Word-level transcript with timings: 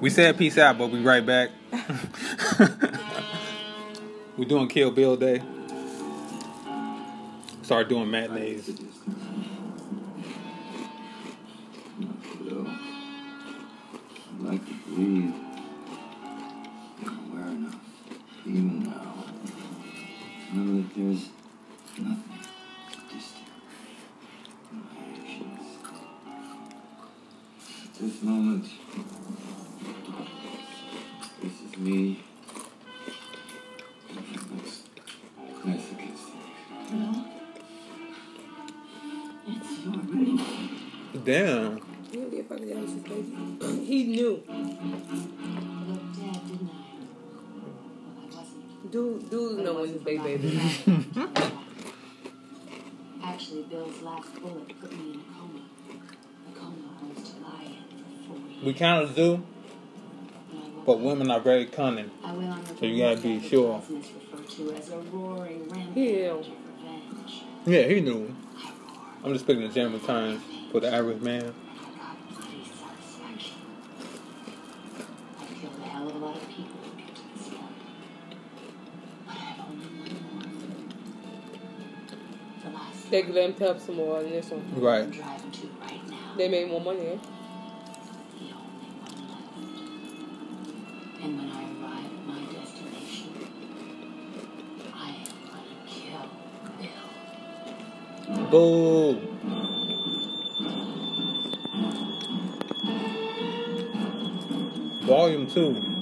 We 0.00 0.10
said 0.10 0.36
peace 0.36 0.58
out, 0.58 0.76
but 0.76 0.90
we 0.90 1.00
right 1.00 1.24
back. 1.24 1.50
We're 4.36 4.44
doing 4.48 4.68
Kill 4.68 4.90
Bill 4.90 5.16
Day. 5.16 5.42
Start 7.62 7.88
doing 7.88 8.10
matinees. 8.10 8.68
Like 14.40 14.66
to 14.66 14.74
breathe. 14.88 15.43
In 58.80 58.80
for 58.80 58.84
four 58.84 58.94
years. 58.94 59.04
We 59.04 59.04
kind 59.04 59.04
of 59.04 59.14
do, 59.14 59.30
When 59.32 60.62
I 60.62 60.76
woke 60.76 60.86
but 60.86 61.00
women 61.00 61.30
are 61.30 61.40
very 61.40 61.66
cunning. 61.66 62.10
I 62.24 62.32
went 62.32 62.50
on 62.50 62.64
So 62.78 62.86
you 62.86 63.02
gotta 63.02 63.20
be 63.20 63.40
sure. 63.40 63.82
It's 63.90 64.10
referred 64.10 64.48
to 64.50 64.72
as 64.72 64.88
a 64.90 64.98
roaring 64.98 65.68
rampage 65.68 65.96
Yeah. 65.96 66.34
Yeah, 67.66 67.82
he 67.88 68.00
knew. 68.00 68.12
I 68.12 68.16
roared. 68.18 68.34
I'm 69.24 69.32
just 69.32 69.44
speaking 69.44 69.62
in 69.62 69.72
general 69.72 69.98
terms 70.00 70.42
for 70.70 70.80
the 70.80 70.92
average 70.92 71.20
man. 71.22 71.42
I 71.42 71.46
got 71.46 71.54
bloody 72.28 72.64
satisfaction. 72.64 73.56
I've 75.40 75.48
killed 75.60 75.72
a 75.82 75.88
hell 75.88 76.08
of 76.08 76.14
a 76.14 76.18
lot 76.18 76.36
of 76.36 76.48
people 76.48 76.80
to 76.82 76.90
get 77.02 77.14
to 77.14 77.22
this 77.38 77.48
point. 77.48 77.60
But 79.26 79.32
I 79.32 79.38
have 79.38 79.66
only 79.66 79.86
one 79.86 80.12
more. 80.34 80.42
The 82.64 82.70
last 82.76 83.10
They 83.10 83.22
one. 83.22 83.32
let 83.34 83.44
him 83.50 83.54
tell 83.54 83.78
some 83.78 83.96
more 83.96 84.22
than 84.22 84.30
this 84.32 84.50
one. 84.50 84.62
Right. 84.80 85.10
driving 85.10 85.50
to 85.52 85.66
right 85.80 86.10
now. 86.10 86.34
They 86.36 86.48
made 86.48 86.68
more 86.68 86.80
money. 86.82 87.06
Eh? 87.06 87.16
Boo! 98.50 99.18
Volume 105.06 105.46
2. 105.46 105.93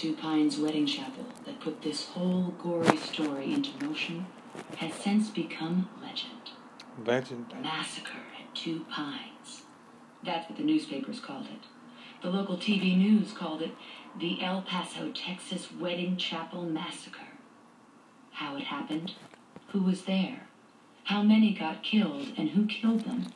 Two 0.00 0.14
Pines 0.14 0.56
wedding 0.56 0.86
chapel 0.86 1.26
that 1.44 1.60
put 1.60 1.82
this 1.82 2.06
whole 2.06 2.54
gory 2.58 2.96
story 2.96 3.52
into 3.52 3.84
motion 3.84 4.24
has 4.78 4.94
since 4.94 5.28
become 5.28 5.90
legend. 6.00 6.52
Legend. 7.04 7.52
Massacre 7.60 8.22
at 8.40 8.54
Two 8.54 8.86
Pines. 8.90 9.64
That's 10.24 10.48
what 10.48 10.56
the 10.56 10.64
newspapers 10.64 11.20
called 11.20 11.48
it. 11.48 11.66
The 12.22 12.30
local 12.30 12.56
TV 12.56 12.96
news 12.96 13.32
called 13.32 13.60
it 13.60 13.72
the 14.18 14.42
El 14.42 14.62
Paso, 14.62 15.12
Texas 15.12 15.68
Wedding 15.70 16.16
Chapel 16.16 16.62
Massacre. 16.62 17.34
How 18.30 18.56
it 18.56 18.64
happened, 18.64 19.12
who 19.72 19.82
was 19.82 20.04
there, 20.04 20.46
how 21.04 21.22
many 21.22 21.52
got 21.52 21.82
killed, 21.82 22.28
and 22.38 22.48
who 22.48 22.64
killed 22.64 23.00
them 23.00 23.26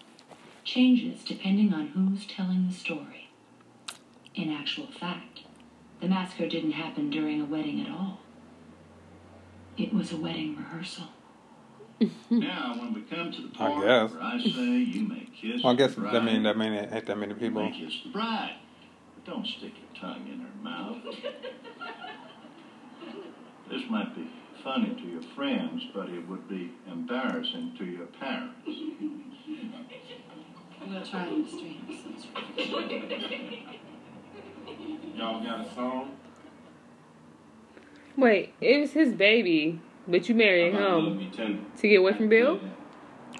changes 0.65 1.25
depending 1.25 1.75
on 1.75 1.89
who's 1.89 2.27
telling 2.27 2.67
the 2.67 2.75
story. 2.75 3.29
In 4.35 4.51
actual 4.51 4.87
fact, 4.87 5.41
the 6.05 6.11
massacre 6.11 6.47
didn't 6.47 6.73
happen 6.73 7.09
during 7.09 7.41
a 7.41 7.47
wedding 7.47 7.81
at 7.81 7.91
all. 7.91 8.19
It 9.79 9.95
was 9.95 10.13
a 10.13 10.19
wedding 10.19 10.55
rehearsal. 10.57 11.07
Now, 12.31 12.75
when 12.79 12.93
we 12.93 13.01
come 13.03 13.33
to 13.33 13.41
the 13.41 13.49
I 13.59 13.69
guess. 13.81 14.13
where 14.13 14.23
I 14.23 14.39
say 14.39 14.51
you 14.51 15.09
may 15.09 15.27
kiss 15.41 15.63
Well, 15.63 15.73
I 15.73 15.77
guess 15.77 15.95
the 15.95 16.03
that 16.03 16.11
bride, 16.11 16.25
mean 16.27 16.43
that 16.43 16.59
mean 16.59 16.73
it 16.75 16.93
ain't 16.93 17.07
that 17.07 17.17
many 17.17 17.33
you 17.33 17.39
people. 17.41 17.63
may 17.65 17.71
kiss 17.79 17.95
the 18.05 18.11
bride. 18.11 18.57
But 19.15 19.33
don't 19.33 19.47
stick 19.47 19.73
your 19.79 20.03
tongue 20.03 20.27
in 20.31 20.41
her 20.41 20.55
mouth. 20.63 20.99
this 23.71 23.83
might 23.89 24.15
be 24.15 24.29
funny 24.63 24.95
to 24.95 25.07
your 25.07 25.23
friends, 25.35 25.85
but 25.95 26.11
it 26.11 26.29
would 26.29 26.47
be 26.51 26.73
embarrassing 26.87 27.77
to 27.79 27.85
your 27.87 28.07
parents. 28.07 28.69
We'll 30.87 31.07
try 31.07 31.23
and 31.25 31.45
restrain 31.47 31.87
ourselves. 31.89 33.77
Y'all 35.17 35.43
got 35.43 35.67
a 35.67 35.75
song? 35.75 36.11
Wait, 38.17 38.55
it 38.61 38.81
was 38.81 38.93
his 38.93 39.13
baby, 39.13 39.81
but 40.07 40.29
you 40.29 40.35
married 40.35 40.75
him 40.75 41.31
to 41.79 41.89
get 41.89 41.97
away 41.97 42.13
from 42.13 42.29
Bill? 42.29 42.61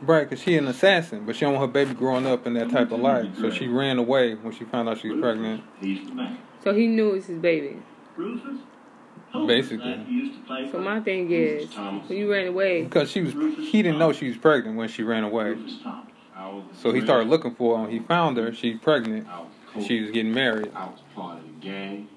Right, 0.03 0.29
because 0.29 0.43
she 0.43 0.57
an 0.57 0.67
assassin, 0.67 1.25
but 1.25 1.37
she 1.37 1.43
don't 1.43 1.55
want 1.55 1.69
her 1.69 1.73
baby 1.73 1.95
growing 1.95 2.27
up 2.27 2.47
in 2.47 2.55
that 2.55 2.71
type 2.71 2.91
of 2.91 3.01
life. 3.01 3.27
So 3.41 3.51
she 3.51 3.69
ran 3.69 3.99
away 3.99 4.35
when 4.35 4.53
she 4.53 4.65
found 4.65 4.89
out 4.89 4.99
she 4.99 5.11
was 5.11 5.21
pregnant. 5.21 5.63
He's 5.81 6.07
the 6.07 6.15
man. 6.15 6.39
So 6.63 6.75
he 6.75 6.87
knew 6.87 7.11
it 7.11 7.15
was 7.15 7.27
his 7.27 7.39
baby. 7.39 7.79
Basically. 8.17 9.77
was 9.79 9.85
that 9.85 10.09
you 10.09 10.19
used 10.19 10.41
to 10.41 10.47
play 10.47 10.71
So 10.71 10.79
my 10.79 11.01
thing 11.01 11.31
is, 11.31 11.75
when 11.75 12.19
you 12.19 12.31
ran 12.31 12.49
away, 12.49 12.85
Because 12.85 13.11
she 13.11 13.23
was, 13.23 13.33
he 13.33 13.83
didn't 13.83 13.99
know 13.99 14.13
she 14.13 14.29
was 14.29 14.37
pregnant 14.37 14.77
when 14.77 14.89
she 14.89 15.03
ran 15.03 15.25
away. 15.25 15.51
Rufus 15.51 15.81
Thomas. 15.83 16.13
I 16.37 16.49
was 16.49 16.65
So 16.77 16.93
he 16.93 17.01
started 17.01 17.29
looking 17.29 17.55
for 17.55 17.79
her. 17.79 17.85
and 17.85 17.93
He 17.93 18.01
found 18.01 18.37
her. 18.37 18.53
She's 18.53 18.79
pregnant. 18.79 19.27
I 19.75 19.79
was 19.79 19.85
and 19.85 19.89
cool. 19.89 19.89
She 19.89 20.01
was 20.03 20.11
getting 20.13 20.33
married. 20.35 20.71
I 20.75 20.87
was 20.87 21.01
part 21.15 21.39
of 21.39 21.45
the 21.45 21.53
gang. 21.67 22.09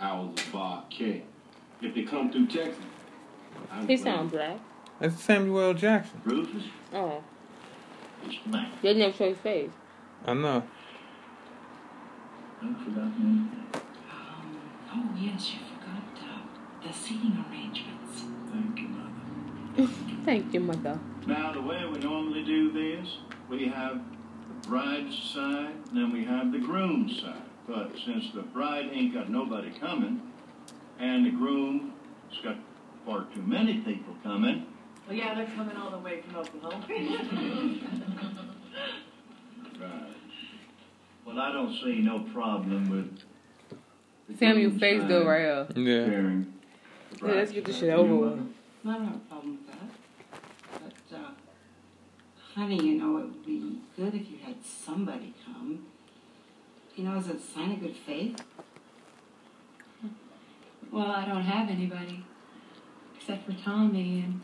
I 0.00 0.18
was 0.18 0.30
a 0.48 0.50
Bar-Kay. 0.52 1.22
If 1.80 1.94
they 1.94 2.02
come 2.02 2.30
through 2.30 2.46
Texas, 2.46 2.82
I'm 3.70 3.86
he 3.86 3.96
sound 3.96 4.30
black. 4.30 4.58
That's 4.98 5.20
Samuel 5.22 5.60
L. 5.60 5.74
Jackson. 5.74 6.20
Rufus? 6.24 6.64
Oh, 6.92 7.22
He's 8.22 8.38
the 8.44 8.50
man. 8.50 8.70
they 8.82 8.94
never 8.94 9.12
show 9.12 9.28
his 9.28 9.38
face. 9.38 9.70
I 10.26 10.34
know. 10.34 10.62
I 12.62 12.84
forgot. 12.84 13.04
Um, 13.04 13.44
oh, 14.92 15.08
yes, 15.18 15.52
you 15.52 15.58
forgot 15.76 16.02
uh, 16.24 16.86
the 16.86 16.92
seating 16.92 17.44
arrangements. 17.50 18.24
Thank 18.50 18.78
you, 18.80 18.88
Mother. 18.88 19.92
Thank 20.24 20.54
you, 20.54 20.60
mother. 20.60 20.98
Now, 21.26 21.52
the 21.52 21.60
way 21.60 21.84
we 21.84 21.98
normally 21.98 22.44
do 22.44 22.72
this, 22.72 23.18
we 23.48 23.66
have 23.68 24.00
the 24.10 24.13
bride's 24.66 25.16
side, 25.34 25.72
and 25.88 25.96
then 25.96 26.12
we 26.12 26.24
have 26.24 26.52
the 26.52 26.58
groom's 26.58 27.20
side. 27.20 27.42
But 27.66 27.92
since 28.04 28.30
the 28.34 28.42
bride 28.42 28.90
ain't 28.92 29.14
got 29.14 29.30
nobody 29.30 29.70
coming, 29.78 30.20
and 30.98 31.26
the 31.26 31.30
groom's 31.30 31.92
got 32.42 32.56
far 33.06 33.26
too 33.34 33.42
many 33.42 33.78
people 33.80 34.14
coming, 34.22 34.66
Well, 35.06 35.16
yeah, 35.16 35.34
they're 35.34 35.46
coming 35.46 35.76
all 35.76 35.90
the 35.90 35.98
way 35.98 36.22
from 36.22 36.36
Oklahoma. 36.36 36.86
right. 39.80 40.14
Well, 41.26 41.40
I 41.40 41.52
don't 41.52 41.74
see 41.82 42.00
no 42.00 42.20
problem 42.32 42.90
with 42.90 43.18
the 44.28 44.36
Samuel 44.38 44.70
groom's 44.70 44.80
face 44.80 45.02
though 45.08 45.26
right 45.26 45.40
here. 45.40 45.66
Yeah. 45.76 46.44
Yeah, 47.22 47.34
let's 47.34 47.52
get 47.52 47.64
this 47.64 47.78
shit 47.78 47.90
over 47.90 48.14
with. 48.14 48.32
I 48.84 48.92
don't 48.92 49.06
have 49.06 49.16
a 49.16 49.18
problem 49.20 49.58
with 49.58 49.66
that. 49.68 49.88
But, 50.82 51.16
uh, 51.16 51.30
honey, 52.54 52.82
you 52.82 52.94
know, 52.98 53.18
it 53.18 53.24
would 53.24 53.46
be 53.46 53.78
good 53.96 54.14
if 54.14 54.30
you 54.30 54.38
had 54.44 54.56
somebody 54.64 55.34
come. 55.44 55.86
You 56.96 57.04
know, 57.04 57.16
as 57.16 57.28
a 57.28 57.38
sign 57.38 57.72
of 57.72 57.80
good 57.80 57.96
faith. 57.96 58.36
Well, 60.92 61.10
I 61.10 61.24
don't 61.24 61.42
have 61.42 61.68
anybody 61.68 62.24
except 63.16 63.46
for 63.46 63.52
Tommy 63.52 64.20
and 64.20 64.40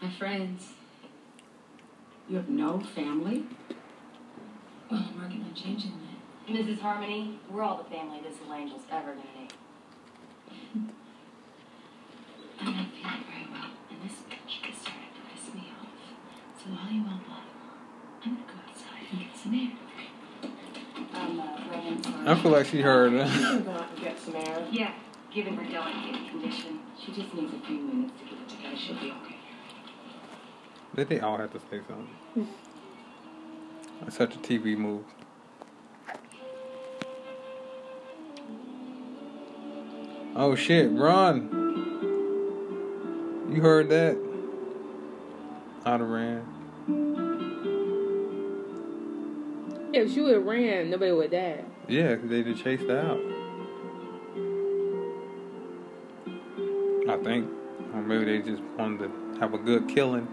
my 0.00 0.10
friends. 0.10 0.72
You 2.28 2.36
have 2.36 2.48
no 2.48 2.78
family. 2.80 3.44
Oh, 3.70 3.74
well, 4.90 5.04
I'm 5.08 5.20
working 5.20 5.42
on 5.42 5.54
changing 5.54 5.92
that. 5.92 6.54
Mrs. 6.54 6.80
Harmony, 6.80 7.38
we're 7.50 7.62
all 7.62 7.78
the 7.82 7.90
family 7.90 8.20
this 8.22 8.38
little 8.40 8.54
angel's 8.54 8.82
ever 8.90 9.14
gonna 9.14 9.24
need. 9.40 9.52
I'm 12.60 12.66
not 12.66 12.86
feeling 12.92 13.24
very 13.28 13.46
well, 13.50 13.70
and 13.90 13.98
this 14.02 14.18
bitch 14.30 14.70
is 14.70 14.78
starting 14.80 15.10
to 15.14 15.22
piss 15.34 15.54
me 15.54 15.72
off. 15.80 15.88
So 16.62 16.70
while 16.70 16.92
you 16.92 17.02
all 17.02 17.20
bottle, 17.28 17.50
I'm 18.24 18.34
gonna 18.34 18.46
go 18.46 18.54
outside 18.68 19.06
and 19.10 19.20
get 19.20 19.36
some 19.36 19.54
air. 19.54 19.72
I'm 21.14 21.40
uh, 21.40 21.44
running 21.70 22.02
for. 22.02 22.13
I 22.26 22.34
feel 22.40 22.52
like 22.52 22.66
she 22.66 22.80
heard 22.80 23.12
You 23.12 23.18
that. 23.18 23.28
can 23.28 23.64
go 23.64 23.70
out 23.72 23.90
and 23.90 24.00
get 24.00 24.18
some 24.18 24.36
air. 24.36 24.66
Yeah, 24.70 24.92
given 25.32 25.54
her 25.56 25.70
delicate 25.70 26.30
condition, 26.30 26.80
she 26.98 27.12
just 27.12 27.34
needs 27.34 27.52
a 27.52 27.58
few 27.66 27.78
minutes 27.80 28.14
to 28.18 28.24
get 28.24 28.34
it 28.40 28.48
together. 28.48 28.76
She'll 28.76 28.94
be 29.00 29.10
okay. 29.22 29.36
Did 30.96 31.08
they 31.08 31.20
all 31.20 31.36
have 31.36 31.52
to 31.52 31.58
say 31.58 31.80
something? 31.86 32.48
It's 34.06 34.16
such 34.16 34.34
a 34.36 34.38
TV 34.38 34.76
move. 34.76 35.04
Oh 40.36 40.54
shit, 40.56 40.90
run! 40.92 41.48
You 43.52 43.60
heard 43.60 43.88
that? 43.90 44.16
I'd 45.84 46.00
have 46.00 46.08
ran. 46.08 46.44
Yeah, 49.92 50.00
if 50.00 50.12
she 50.12 50.20
would 50.22 50.34
have 50.34 50.44
ran, 50.44 50.90
nobody 50.90 51.12
would 51.12 51.32
have 51.32 51.58
died. 51.58 51.64
Yeah, 51.86 52.16
they 52.16 52.42
just 52.42 52.64
chased 52.64 52.88
out. 52.88 53.20
I 57.06 57.16
think. 57.22 57.50
Or 57.92 58.00
maybe 58.00 58.24
they 58.24 58.38
just 58.38 58.62
wanted 58.78 59.08
to 59.08 59.40
have 59.40 59.52
a 59.52 59.58
good 59.58 59.88
killing. 59.88 60.26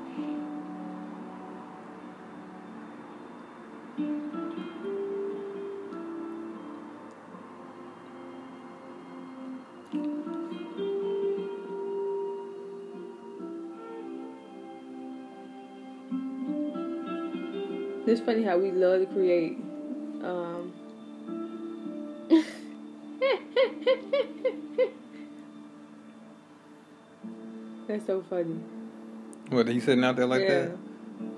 It's 18.08 18.22
funny 18.22 18.44
how 18.44 18.58
we 18.58 18.72
love 18.72 19.02
to 19.02 19.06
create. 19.06 19.71
Funny. 28.32 28.56
What, 29.50 29.68
he 29.68 29.82
sitting 29.82 30.06
out 30.06 30.16
there 30.16 30.26
like 30.26 30.42
Yeah. 30.42 30.48
that? 30.68 30.72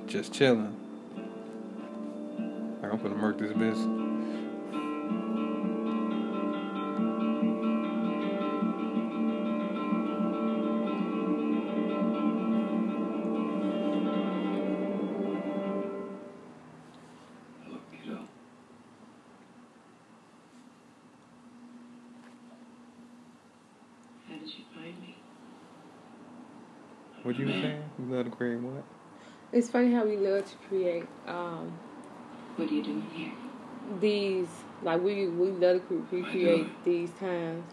Just 0.08 0.32
chilling. 0.32 0.76
Like, 2.82 2.94
I'm 2.94 3.02
gonna 3.02 3.16
murk 3.16 3.40
this 3.40 3.52
bitch. 3.54 4.13
Funny 29.74 29.92
how 29.92 30.06
we 30.06 30.16
love 30.16 30.46
to 30.46 30.56
create 30.70 31.06
um, 31.28 31.74
What 32.56 32.70
are 32.70 32.74
you 32.74 32.84
doing 32.84 33.02
here? 33.12 33.32
these 34.00 34.48
like 34.84 35.02
we 35.02 35.28
we 35.28 35.50
love 35.50 35.82
to 35.90 36.06
cre- 36.10 36.16
recreate 36.16 36.84
these 36.86 37.10
times. 37.20 37.64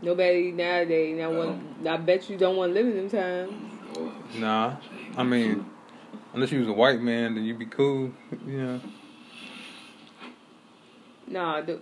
Nobody 0.00 0.50
nowadays 0.50 1.16
now 1.16 1.30
want. 1.30 1.86
I 1.86 1.96
bet 1.98 2.28
you 2.28 2.36
don't 2.36 2.56
want 2.56 2.74
to 2.74 2.74
live 2.74 2.86
in 2.88 2.96
them 2.96 3.10
times. 3.10 3.52
Nah. 4.36 4.76
I 5.16 5.22
mean, 5.22 5.64
unless 6.32 6.50
you 6.50 6.60
was 6.60 6.68
a 6.68 6.72
white 6.72 7.00
man, 7.00 7.34
then 7.34 7.44
you'd 7.44 7.58
be 7.58 7.66
cool. 7.66 8.10
You 8.46 8.58
know. 8.58 8.80
Nah, 11.28 11.60
the 11.60 11.80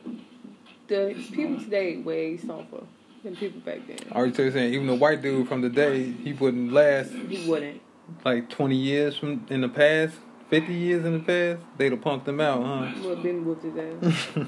the 0.88 1.14
people 1.32 1.58
today 1.60 1.96
way 1.96 2.36
softer 2.36 2.82
than 3.22 3.36
people 3.36 3.60
back 3.60 3.86
then. 3.86 3.98
I 4.10 4.16
already 4.16 4.42
you 4.42 4.50
saying, 4.50 4.74
even 4.74 4.86
the 4.86 4.94
white 4.94 5.22
dude 5.22 5.48
from 5.48 5.62
the 5.62 5.70
day, 5.70 6.10
he 6.10 6.32
wouldn't 6.32 6.72
last 6.72 7.12
He 7.12 7.48
wouldn't. 7.48 7.80
Like 8.24 8.48
20 8.50 8.74
years 8.76 9.16
from 9.16 9.46
in 9.50 9.60
the 9.62 9.68
past, 9.68 10.16
50 10.48 10.72
years 10.72 11.04
in 11.04 11.12
the 11.14 11.20
past. 11.20 11.60
They'd 11.76 11.92
have 11.92 12.00
punked 12.00 12.26
him 12.28 12.40
out, 12.40 12.62
huh? 12.64 12.92
Would 13.02 13.14
have 13.16 13.22
been 13.22 13.44
whooped 13.44 13.62
to 13.62 13.70
death. 13.70 14.36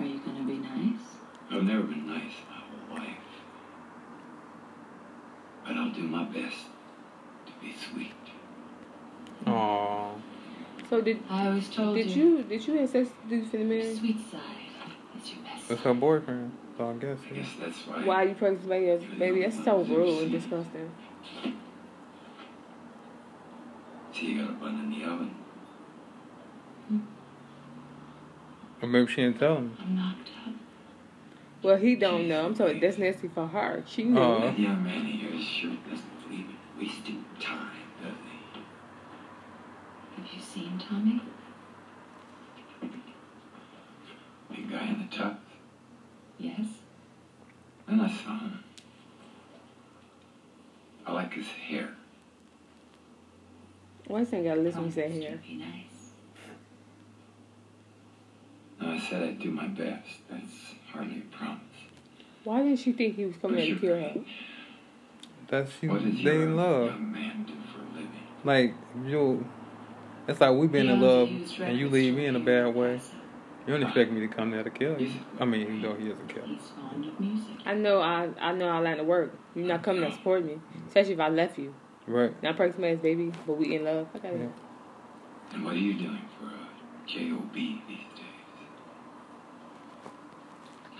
Are 0.00 0.04
you 0.04 0.18
gonna 0.18 0.44
be 0.44 0.58
nice? 0.58 1.00
I've 1.50 1.62
never 1.62 1.82
been 1.82 2.06
nice 2.06 2.32
my 2.48 2.56
whole 2.56 2.98
life. 2.98 3.16
But 5.66 5.76
I'll 5.76 5.90
do 5.92 6.02
my 6.02 6.24
best 6.24 6.56
to 7.46 7.52
be 7.60 7.74
sweet. 7.92 8.10
Aww. 9.46 10.20
So 10.90 11.00
did 11.00 11.22
I 11.30 11.46
always 11.48 11.68
told 11.68 11.96
did 11.96 12.08
you. 12.08 12.38
you 12.38 12.42
did 12.44 12.66
you 12.66 12.74
have 12.74 12.90
sex 12.90 13.08
with 13.10 13.30
the 13.30 13.36
dude 13.36 13.50
for 13.50 13.56
the 13.58 13.64
Your 13.64 13.84
man? 13.84 13.96
sweet 13.96 14.30
side 14.30 14.40
is 15.22 15.30
your 15.32 15.42
best 15.44 15.68
That's 15.68 15.80
her 15.82 15.94
boyfriend. 15.94 16.52
So 16.76 16.90
I 16.90 16.92
guess. 16.94 17.18
I 17.30 17.34
Yeah. 17.34 17.42
guess 17.42 17.50
that's 17.60 17.88
right. 17.88 18.06
Why 18.06 18.14
are 18.24 18.28
you 18.28 18.34
pregnant 18.34 18.62
somebody 18.62 18.90
else? 18.90 19.02
Baby, 19.18 19.42
that's 19.42 19.62
so 19.64 19.82
rude 19.82 20.22
and 20.24 20.32
disgusting. 20.32 20.90
See, 24.12 24.26
you 24.26 24.42
got 24.42 24.50
a 24.50 24.52
bun 24.54 24.80
in 24.80 24.90
the 24.90 25.04
oven. 25.04 25.34
Or 28.80 28.88
maybe 28.88 29.10
she 29.10 29.22
didn't 29.22 29.38
tell 29.38 29.56
him. 29.56 29.76
I'm 29.80 29.96
knocked 29.96 30.28
up. 30.46 30.54
Well, 31.62 31.76
he 31.78 31.96
don't 31.96 32.28
know. 32.28 32.44
I'm 32.44 32.54
sorry, 32.54 32.78
that's 32.78 32.98
nasty 32.98 33.28
for 33.28 33.46
her. 33.46 33.82
She 33.86 34.04
knew. 34.04 34.18
Oh. 34.18 34.34
Aw. 34.34 34.40
That 34.40 34.58
young 34.58 34.84
man 34.84 35.04
here 35.06 35.40
sure 35.40 35.76
doesn't 35.88 36.22
believe 36.22 36.46
in 36.50 36.56
wasting 36.78 37.24
time, 37.40 37.70
does 38.02 38.12
he? 38.12 38.60
Have 40.16 40.32
you 40.34 40.40
seen 40.42 40.78
Tommy? 40.78 41.22
Big 44.50 44.70
guy 44.70 44.86
in 44.86 44.98
the 44.98 45.16
tux. 45.16 45.36
Yes. 46.38 46.66
Then 47.88 48.00
I 48.00 48.08
saw 48.08 48.38
him. 48.38 48.62
I 51.06 51.12
like 51.12 51.33
his 51.46 51.78
hair. 51.78 51.88
Why 54.06 54.20
you 54.20 54.28
ain't 54.32 54.44
gotta 54.44 54.60
listen 54.60 54.80
to 54.82 54.86
me 54.86 54.92
say 54.92 55.02
Promised 55.08 55.44
here? 55.44 55.58
nice. 55.58 56.10
No, 58.80 58.90
I 58.90 58.98
said 58.98 59.22
I'd 59.22 59.38
do 59.40 59.50
my 59.50 59.66
best. 59.68 60.08
That's 60.30 60.52
hardly 60.92 61.18
a 61.32 61.36
promise. 61.36 61.60
Why 62.44 62.62
did 62.62 62.78
she 62.78 62.92
think 62.92 63.16
he 63.16 63.24
was 63.24 63.36
coming 63.40 63.56
What's 63.56 63.80
to 63.80 63.86
kill 63.86 63.94
her? 63.94 64.00
grade? 64.12 64.24
That's 65.48 65.70
you. 65.80 65.90
What 65.90 66.02
They 66.02 66.42
in 66.42 66.56
love. 66.56 67.00
man 67.00 67.44
do 67.46 67.52
for 67.72 67.80
a 67.80 67.94
living? 67.94 68.10
Like 68.44 68.74
you. 69.06 69.46
It's 70.26 70.40
like 70.40 70.56
we 70.56 70.66
been 70.66 70.88
in 70.88 71.00
love, 71.00 71.28
and 71.60 71.78
you 71.78 71.88
leave 71.90 72.14
me 72.14 72.26
in 72.26 72.36
a 72.36 72.40
bad 72.40 72.64
El 72.64 72.72
way. 72.72 73.00
Paso. 73.64 73.72
You 73.72 73.78
don't 73.78 73.88
expect 73.88 74.12
me 74.12 74.20
to 74.20 74.28
come 74.28 74.50
there 74.50 74.62
to 74.62 74.70
kill 74.70 75.00
you. 75.00 75.10
I 75.40 75.44
mean, 75.44 75.62
even 75.62 75.82
though 75.82 75.94
he 75.94 76.08
is 76.10 76.18
a 76.18 76.22
killer. 76.32 76.46
He's 76.46 76.60
fond 76.68 77.04
of 77.06 77.18
music. 77.20 77.56
I 77.64 77.74
know 77.74 78.00
I 78.00 78.28
I 78.40 78.52
know 78.52 78.68
I 78.68 78.78
line 78.80 78.96
to 78.98 79.04
work. 79.04 79.32
You're 79.54 79.66
not 79.66 79.82
coming 79.82 80.02
to 80.02 80.12
support 80.12 80.44
me, 80.44 80.58
especially 80.88 81.14
if 81.14 81.20
I 81.20 81.28
left 81.28 81.58
you. 81.58 81.74
Right. 82.06 82.40
Not 82.42 82.56
pregnant 82.56 82.76
somebody's 82.76 82.98
baby, 83.00 83.32
but 83.46 83.54
we 83.56 83.76
in 83.76 83.84
love. 83.84 84.08
I 84.14 84.18
got 84.18 84.32
Yeah. 84.32 84.38
it. 84.44 84.50
And 85.54 85.64
what 85.64 85.74
are 85.74 85.78
you 85.78 85.94
doing 85.94 86.20
for 86.38 86.46
a 86.46 87.08
J.O.B. 87.08 87.82
these 87.88 87.98
days? 87.98 88.26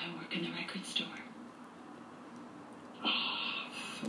I 0.01 0.17
work 0.17 0.35
in 0.35 0.45
the 0.45 0.51
record 0.51 0.85
store. 0.85 1.07
Ah, 3.05 3.67
so. 4.01 4.09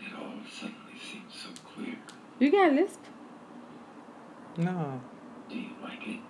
It 0.00 0.12
all 0.18 0.34
suddenly 0.50 0.98
seems 1.00 1.32
so 1.34 1.48
clear. 1.74 1.96
You 2.38 2.50
got 2.50 2.72
a 2.72 2.74
lisp? 2.74 3.00
No. 4.58 5.00
Do 5.48 5.56
you 5.56 5.70
like 5.82 6.06
it? 6.06 6.20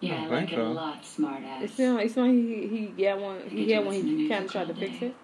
Yeah, 0.00 0.14
I 0.14 0.16
I 0.16 0.20
think 0.20 0.30
like 0.30 0.52
it 0.52 0.58
a 0.58 0.62
lot, 0.64 1.02
smartass. 1.02 1.62
It's 1.62 1.78
not. 1.78 2.02
It's 2.02 2.16
not. 2.16 2.28
He 2.28 2.66
he 2.68 2.92
yeah 2.96 3.14
one. 3.14 3.36
You 3.44 3.48
He 3.50 3.66
get 3.66 3.74
had 3.76 3.80
to 3.80 3.86
one. 3.86 3.94
He 3.94 4.28
kind 4.28 4.44
of 4.44 4.50
tried 4.52 4.68
to 4.68 4.74
all 4.74 4.78
fix 4.80 5.02
it. 5.02 5.14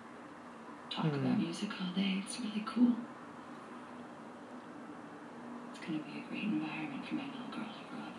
Talk 0.91 1.05
Hmm. 1.07 1.15
about 1.27 1.39
music 1.39 1.71
all 1.81 1.93
day. 1.95 2.23
It's 2.25 2.39
really 2.41 2.65
cool. 2.67 2.93
It's 5.71 5.81
gonna 5.81 5.99
be 5.99 6.19
a 6.19 6.29
great 6.31 6.45
environment 6.45 7.05
for 7.07 7.15
my 7.17 7.25
little 7.27 7.51
girl 7.51 7.65
to 7.69 7.85
grow 7.91 8.01
up 8.01 8.17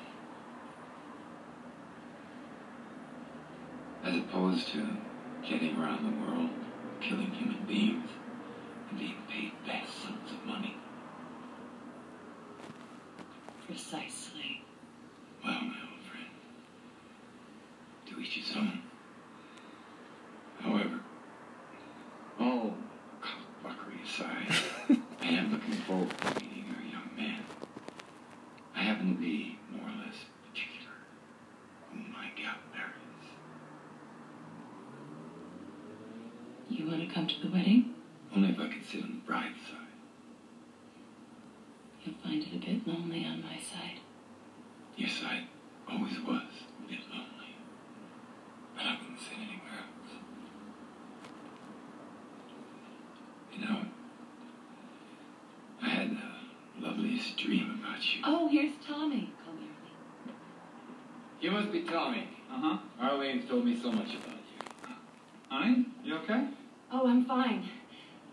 in. 4.03 4.09
As 4.09 4.15
opposed 4.23 4.67
to 4.73 4.87
getting 5.47 5.75
around 5.77 6.03
the 6.05 6.11
world, 6.25 6.49
killing 7.01 7.31
human 7.31 7.65
beings, 7.67 8.09
and 8.89 8.99
being 8.99 9.17
paid 9.29 9.51
vast 9.65 9.91
sums 10.03 10.31
of 10.31 10.45
money. 10.45 10.75
Precisely. 13.67 14.61
Well, 15.43 15.53
my 15.53 15.59
old 15.61 16.01
friend, 16.09 16.29
to 18.07 18.19
each 18.21 18.35
his 18.45 18.55
own. 18.57 18.81
However, 20.59 20.99
all 22.39 22.75
cockbuckery 23.21 24.03
aside, 24.03 24.99
I 25.21 25.25
am 25.27 25.51
looking 25.53 25.73
forward 25.87 26.09
to 26.09 26.25
meeting 26.35 26.65
your 26.67 26.81
young 26.91 27.09
man. 27.17 27.43
I 28.75 28.79
happen 28.81 29.15
to 29.15 29.21
be 29.21 29.57
more 29.71 29.87
or 29.87 30.05
less 30.05 30.15
particular 30.49 30.95
whom 31.91 32.11
my 32.11 32.27
gal 32.41 32.55
marries. 32.73 33.29
You 36.69 36.87
want 36.87 37.07
to 37.07 37.13
come 37.13 37.27
to 37.27 37.39
the 37.41 37.51
wedding? 37.51 37.93
Only 38.35 38.49
if 38.49 38.59
I 38.59 38.67
can 38.67 38.83
sit 38.83 39.03
on 39.03 39.09
the 39.09 39.27
bride's 39.31 39.59
side. 39.69 39.79
You'll 42.03 42.15
find 42.23 42.41
it 42.43 42.53
a 42.53 42.57
bit 42.59 42.87
lonely 42.87 43.25
on 43.25 43.41
my 43.43 43.57
side. 43.57 43.99
Your 44.97 45.09
side 45.09 45.43
always 45.89 46.19
was 46.19 46.41
a 46.41 46.89
bit 46.89 46.99
lonely. 47.09 47.55
But 48.75 48.83
I 48.85 48.97
wouldn't 48.99 49.19
sit 49.19 49.37
anywhere 49.37 49.79
else. 49.79 50.11
You 53.53 53.65
know, 53.65 53.81
I 55.81 55.89
had 55.89 56.11
the 56.11 56.85
loveliest 56.85 57.37
dream 57.37 57.79
about 57.81 58.03
you. 58.12 58.12
Oh, 58.25 58.47
here's 58.47 58.73
Tommy. 58.87 59.33
Call 59.43 59.53
me 59.53 59.67
Arlene. 59.69 60.35
You 61.41 61.51
must 61.51 61.71
be 61.71 61.81
Tommy. 61.83 62.27
Uh 62.51 62.59
huh. 62.59 62.77
Arlene's 63.01 63.49
told 63.49 63.65
me 63.65 63.79
so 63.79 63.91
much 63.91 64.09
about 64.15 64.29
you. 64.29 64.93
Honey, 65.49 65.85
you 66.03 66.15
okay? 66.17 66.47
Oh, 66.91 67.07
I'm 67.07 67.25
fine. 67.25 67.67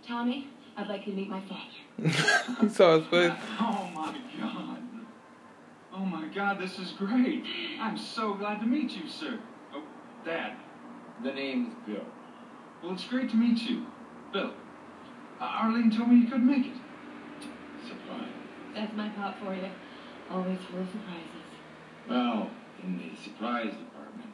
Tommy, 0.07 0.49
I'd 0.77 0.89
like 0.89 1.07
you 1.07 1.13
to 1.13 1.19
meet 1.19 1.29
my 1.29 1.41
father. 1.41 2.61
he 2.61 2.69
saw 2.69 2.99
his 2.99 3.07
face. 3.09 3.33
Oh 3.61 3.91
my 3.95 4.15
God. 4.41 4.79
Oh 5.93 6.05
my 6.05 6.27
God, 6.35 6.59
this 6.61 6.79
is 6.79 6.93
great. 6.93 7.45
I'm 7.81 7.99
so 7.99 8.35
glad 8.35 8.61
to 8.61 8.67
meet 8.67 8.93
you, 8.93 9.09
sir. 9.09 9.39
Oh, 9.75 9.83
Dad. 10.25 10.57
The 11.23 11.33
name's 11.33 11.75
Bill. 11.87 12.05
Well, 12.83 12.93
it's 12.93 13.05
great 13.05 13.29
to 13.31 13.37
meet 13.37 13.59
you. 13.63 13.87
Bill. 14.33 14.53
Uh, 15.41 15.45
Arlene 15.45 15.91
told 15.91 16.09
me 16.11 16.17
you 16.17 16.25
couldn't 16.29 16.47
make 16.47 16.67
it. 16.67 16.80
Surprise. 18.71 18.89
That's 18.89 18.97
my 18.97 19.09
pop 19.11 19.39
for 19.41 19.55
you. 19.55 19.71
Always 20.31 20.59
full 20.71 20.81
of 20.81 20.87
surprises. 20.87 21.27
Well, 22.09 22.51
in 22.83 22.99
the 22.99 23.23
surprise 23.23 23.73
department, 23.73 24.31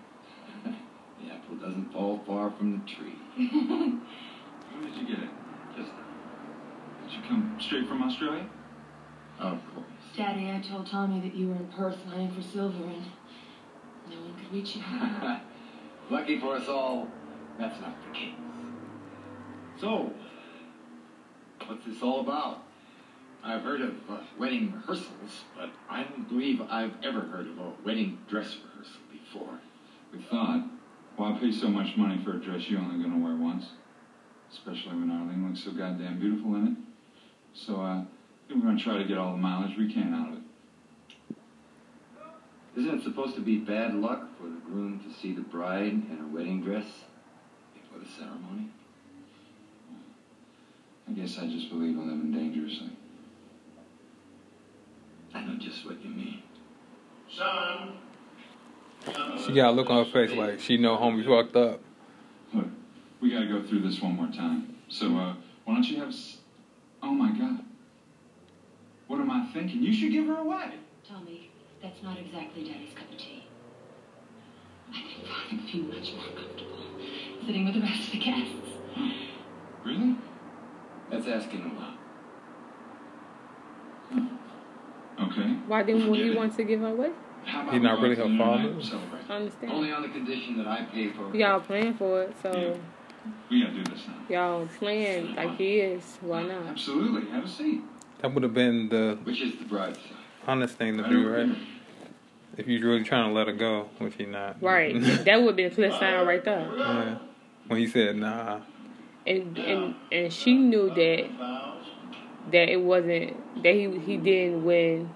the 1.21 1.33
apple 1.33 1.57
doesn't 1.57 1.93
fall 1.93 2.21
far 2.27 2.51
from 2.51 2.73
the 2.79 2.87
tree. 2.87 3.19
When 4.77 4.91
did 4.91 5.01
you 5.01 5.07
get 5.07 5.25
it? 5.25 5.31
Just. 5.75 5.91
Did 7.05 7.13
you 7.13 7.23
come 7.27 7.57
straight 7.59 7.89
from 7.89 8.03
Australia? 8.03 8.47
Of 9.39 9.59
course. 9.75 9.87
Daddy, 10.15 10.51
I 10.51 10.61
told 10.61 10.87
Tommy 10.87 11.21
that 11.21 11.35
you 11.35 11.49
were 11.49 11.57
in 11.57 11.67
Perth 11.69 12.05
mining 12.07 12.31
for 12.31 12.43
silver 12.43 12.85
and 12.85 13.03
no 14.11 14.21
one 14.21 14.35
could 14.39 14.53
reach 14.53 14.77
you. 14.77 14.83
Lucky 16.11 16.39
for 16.39 16.57
us 16.57 16.69
all, 16.69 17.09
that's 17.59 17.81
not 17.81 17.95
the 18.07 18.19
case. 18.19 18.35
So, 19.81 20.13
what's 21.67 21.87
this 21.87 22.03
all 22.03 22.21
about? 22.21 22.66
I've 23.47 23.63
heard 23.63 23.81
of 23.81 23.95
uh, 24.11 24.19
wedding 24.37 24.73
rehearsals, 24.75 25.45
but 25.57 25.71
I 25.89 26.03
don't 26.03 26.29
believe 26.29 26.61
I've 26.63 26.95
ever 27.05 27.21
heard 27.21 27.47
of 27.47 27.59
a 27.59 27.73
wedding 27.85 28.19
dress 28.29 28.57
rehearsal 28.57 29.01
before. 29.13 29.61
We 30.13 30.19
thought, 30.19 30.65
why 31.15 31.39
pay 31.41 31.53
so 31.53 31.69
much 31.69 31.97
money 31.97 32.21
for 32.25 32.33
a 32.33 32.41
dress 32.41 32.69
you're 32.69 32.81
only 32.81 33.01
gonna 33.05 33.25
wear 33.25 33.37
once? 33.37 33.67
Especially 34.51 34.97
when 34.97 35.13
Arlene 35.13 35.47
looks 35.47 35.63
so 35.63 35.71
goddamn 35.71 36.19
beautiful 36.19 36.57
in 36.57 36.67
it. 36.67 36.77
So, 37.55 37.81
uh, 37.81 38.03
we're 38.51 38.63
gonna 38.63 38.81
try 38.81 38.99
to 38.99 39.05
get 39.05 39.17
all 39.17 39.31
the 39.31 39.39
mileage 39.39 39.79
we 39.79 39.93
can 39.93 40.13
out 40.13 40.33
of 40.33 40.39
it. 40.39 40.43
Isn't 42.81 42.99
it 42.99 43.05
supposed 43.05 43.37
to 43.37 43.43
be 43.43 43.59
bad 43.59 43.95
luck 43.95 44.27
for 44.39 44.49
the 44.49 44.61
groom 44.67 44.99
to 45.01 45.21
see 45.21 45.33
the 45.33 45.43
bride 45.43 45.93
in 45.93 46.19
a 46.21 46.35
wedding 46.35 46.63
dress 46.63 46.87
before 47.75 48.01
the 48.01 48.11
ceremony? 48.19 48.71
I 51.09 51.13
guess 51.13 51.39
I 51.39 51.47
just 51.47 51.71
believe 51.71 51.97
in 51.97 52.09
living 52.09 52.33
dangerously. 52.33 52.96
I 55.37 55.45
know 55.45 55.59
just 55.59 55.85
what 55.85 56.03
you 56.03 56.11
mean. 56.11 56.43
Son. 57.31 57.99
She 59.45 59.53
got 59.53 59.69
a 59.69 59.73
look 59.73 59.91
on 59.91 60.05
her 60.05 60.11
face 60.11 60.33
like 60.33 60.61
she 60.61 60.79
know 60.79 60.97
homie 60.97 61.25
fucked 61.27 61.55
up. 61.57 61.81
Look, 62.55 62.67
we 63.21 63.31
gotta 63.31 63.47
go 63.47 63.63
through 63.63 63.81
this 63.83 64.01
one 64.01 64.17
more 64.17 64.29
time. 64.29 64.77
So, 64.89 65.07
uh, 65.17 65.35
why 65.65 65.75
don't 65.75 65.85
you 65.85 65.99
have. 65.99 66.09
S- 66.09 66.39
oh 67.03 67.11
my 67.11 67.31
god. 67.33 67.65
What 69.09 69.21
am 69.21 69.31
I 69.31 69.47
thinking? 69.53 69.83
You 69.83 69.93
should 69.93 70.11
give 70.11 70.27
her 70.27 70.39
away. 70.39 70.71
Tommy, 71.07 71.51
that's 71.83 72.03
not 72.03 72.19
exactly 72.19 72.65
Daddy's 72.65 72.95
cup 72.95 73.11
of 73.13 73.19
tea. 73.19 73.45
I 74.91 75.03
think 75.03 75.27
Father 75.27 75.63
would 75.63 75.73
be 75.73 75.83
much 75.83 76.15
more 76.15 76.35
comfortable 76.35 76.85
sitting 77.45 77.65
with 77.67 77.75
the 77.75 77.81
rest 77.83 78.07
of 78.07 78.13
the 78.13 78.19
guests. 78.19 78.55
Really? 79.85 80.17
That's 81.11 81.29
asking 81.29 81.71
a 81.71 81.79
lot. 81.79 81.96
Okay. 85.21 85.49
Why 85.67 85.83
didn't 85.83 86.13
he 86.15 86.31
want 86.35 86.57
to 86.57 86.65
give 86.65 86.81
her 86.81 86.89
away? 86.89 87.11
How 87.45 87.71
He 87.71 87.79
not 87.79 88.01
really 88.01 88.17
go 88.17 88.29
her 88.29 88.37
father? 88.39 88.75
I 89.29 89.33
understand. 89.37 89.73
Only 89.73 89.93
on 89.93 90.03
the 90.03 90.09
condition 90.09 90.59
that 90.59 90.67
I 90.67 90.83
pay 90.85 91.11
for 91.11 91.29
it. 91.31 91.37
Y'all 91.37 91.61
playing 91.61 91.95
for 91.95 92.23
it, 92.23 92.35
so 92.43 92.51
Yeah. 92.53 92.77
We 93.51 93.61
gotta 93.63 93.75
do 93.75 93.85
this 93.85 94.03
now. 94.07 94.15
y'all 94.29 94.69
playing 94.79 95.35
like 95.35 95.57
he 95.57 95.79
is. 95.79 96.19
Why 96.21 96.43
not? 96.43 96.67
Absolutely. 96.67 97.29
Have 97.31 97.45
a 97.45 97.49
seat. 97.49 97.81
That 98.21 98.33
would 98.35 98.43
have 98.43 98.55
been 98.55 98.89
the 98.89 99.19
Which 99.25 99.41
is 99.41 99.57
the 99.59 99.65
bride's 99.65 99.99
side? 99.99 100.11
honest 100.47 100.77
thing 100.77 100.97
to 100.97 101.03
Right 101.03 101.11
do, 101.11 101.29
right? 101.29 101.57
If 102.57 102.67
you're 102.69 102.89
really 102.89 103.05
trying 103.05 103.29
to 103.29 103.35
let 103.35 103.49
her 103.49 103.53
go, 103.53 103.89
which 103.99 104.15
he 104.15 104.27
not. 104.27 104.63
Right. 104.63 104.95
that 105.25 105.43
would 105.43 105.57
be 105.57 105.65
a 105.65 105.71
clear 105.71 105.91
sign 105.93 106.27
right 106.27 106.45
there. 106.45 106.69
yeah. 106.77 107.19
When 107.67 107.79
he 107.81 107.87
said 107.87 108.17
nah, 108.17 108.61
And 109.27 109.59
and 109.59 109.95
and 110.13 110.33
she 110.33 110.55
knew 110.57 110.89
that 110.91 111.76
that 112.53 112.69
it 112.69 112.81
wasn't 112.81 113.37
that 113.63 113.75
he 113.75 113.99
he 113.99 114.17
didn't 114.17 114.65
when 114.65 115.11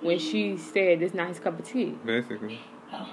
when 0.00 0.18
she 0.18 0.56
said 0.56 1.02
it's 1.02 1.14
not 1.14 1.28
his 1.28 1.38
cup 1.38 1.58
of 1.58 1.64
tea. 1.66 1.96
basically. 2.04 2.58
Well, 2.92 3.08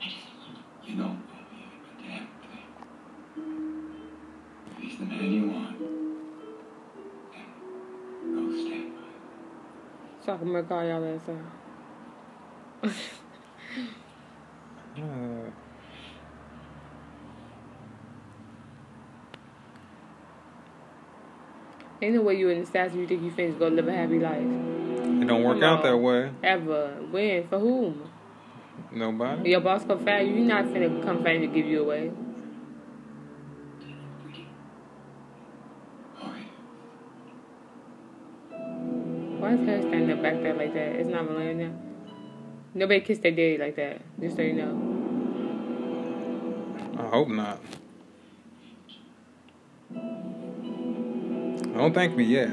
I 0.00 0.04
just 0.04 0.16
want 0.38 0.58
You 0.84 0.96
don't 0.96 1.06
owe 1.06 1.52
me 1.52 1.64
a 1.74 1.76
damn 2.02 2.26
thing. 2.40 2.68
He's 4.80 4.96
the 4.98 5.04
man 5.04 5.32
you 5.32 5.48
want, 5.50 5.78
then 5.78 5.92
stand 8.66 8.88
by 8.94 9.00
him. 9.00 9.04
So 10.24 10.32
I 10.32 10.34
can 10.38 10.50
make 10.52 10.70
all 10.70 10.84
y'all 10.84 11.04
ass 11.14 11.28
out. 11.28 11.36
Uh, 14.98 15.50
Ain't 22.02 22.14
no 22.14 22.22
way 22.22 22.34
you 22.36 22.48
in 22.50 22.60
the 22.62 22.66
stats 22.70 22.94
you 22.94 23.06
think 23.06 23.22
you 23.22 23.30
finna 23.30 23.58
go 23.58 23.68
live 23.68 23.88
a 23.88 23.92
happy 23.92 24.18
life. 24.18 24.36
it 24.42 25.26
don't 25.26 25.42
work 25.42 25.60
Come 25.60 25.64
out 25.64 25.78
on. 25.78 25.84
that 25.84 25.96
way. 25.96 26.30
Ever. 26.42 26.96
When? 27.10 27.48
For 27.48 27.58
whom? 27.58 28.10
Nobody. 28.92 29.50
Your 29.50 29.60
boss 29.60 29.84
come 29.84 30.04
fat, 30.04 30.26
you 30.26 30.34
you 30.34 30.44
not 30.44 30.66
finna 30.66 31.02
come 31.02 31.22
fat 31.24 31.38
to 31.38 31.46
give 31.46 31.66
you 31.66 31.82
away. 31.82 32.12
Why 39.38 39.52
is 39.54 39.66
her 39.66 39.80
standing 39.82 40.10
up 40.12 40.22
back 40.22 40.34
there 40.42 40.54
like 40.54 40.72
that? 40.74 40.96
It's 40.96 41.08
not 41.08 41.24
Melania. 41.30 41.72
Nobody 42.74 43.00
kissed 43.00 43.22
their 43.22 43.30
daddy 43.32 43.58
like 43.58 43.76
that. 43.76 44.00
Just 44.20 44.36
so 44.36 44.42
you 44.42 44.54
know. 44.54 44.92
I 46.98 47.06
hope 47.08 47.28
not. 47.28 47.60
Don't 51.76 51.92
thank 51.92 52.16
me 52.16 52.24
yet. 52.24 52.48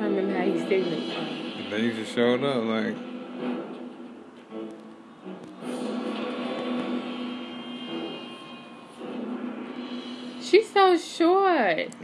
remember 0.00 0.36
how 0.36 0.44
he 0.44 0.58
signaled. 0.58 1.70
They 1.70 1.90
just 1.92 2.14
showed 2.14 2.42
up 2.42 2.64
like 2.64 3.11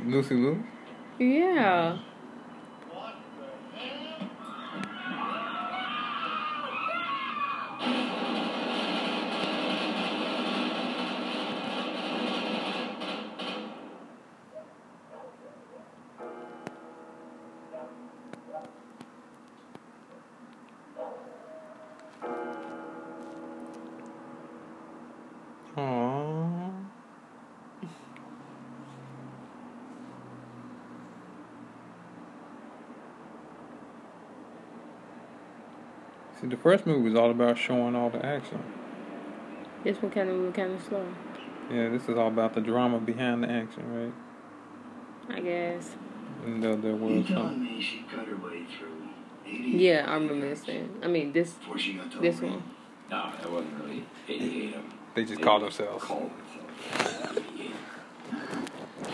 Lucy 0.08 0.34
Liu. 0.34 0.64
Yeah. 1.18 1.98
First 36.68 36.86
movie 36.86 37.08
was 37.08 37.14
all 37.18 37.30
about 37.30 37.56
showing 37.56 37.96
all 37.96 38.10
the 38.10 38.22
action. 38.26 38.62
This 39.84 40.02
one 40.02 40.12
kind 40.12 40.28
of 40.28 40.36
was 40.36 40.54
kind 40.54 40.74
of 40.74 40.82
slow. 40.82 41.06
Yeah, 41.70 41.88
this 41.88 42.02
is 42.10 42.18
all 42.18 42.28
about 42.28 42.52
the 42.52 42.60
drama 42.60 42.98
behind 42.98 43.42
the 43.42 43.48
action, 43.50 43.84
right? 43.90 45.34
I 45.34 45.40
guess. 45.40 45.96
And 46.44 46.62
there, 46.62 46.76
there 46.76 46.90
You 46.90 46.96
was 47.20 47.26
telling 47.26 47.48
some. 47.54 47.64
me 47.64 47.80
she 47.80 48.04
cut 48.14 48.26
her 48.26 48.36
way 48.36 48.66
through 48.66 49.50
Yeah, 49.50 50.04
I 50.06 50.14
remember 50.14 50.46
this 50.46 50.60
thing. 50.60 50.90
I 51.02 51.06
mean, 51.06 51.32
this 51.32 51.54
she 51.78 51.94
got 51.94 52.12
to 52.12 52.18
this 52.18 52.36
Oregon? 52.36 52.52
one. 52.60 52.62
No, 53.10 53.32
that 53.40 53.50
wasn't 53.50 53.74
really 53.82 54.04
88 54.28 54.66
of 54.66 54.72
them. 54.74 54.92
They 55.14 55.24
just 55.24 55.40
themselves. 55.62 56.04
Called 56.04 56.30
themselves. 56.30 57.40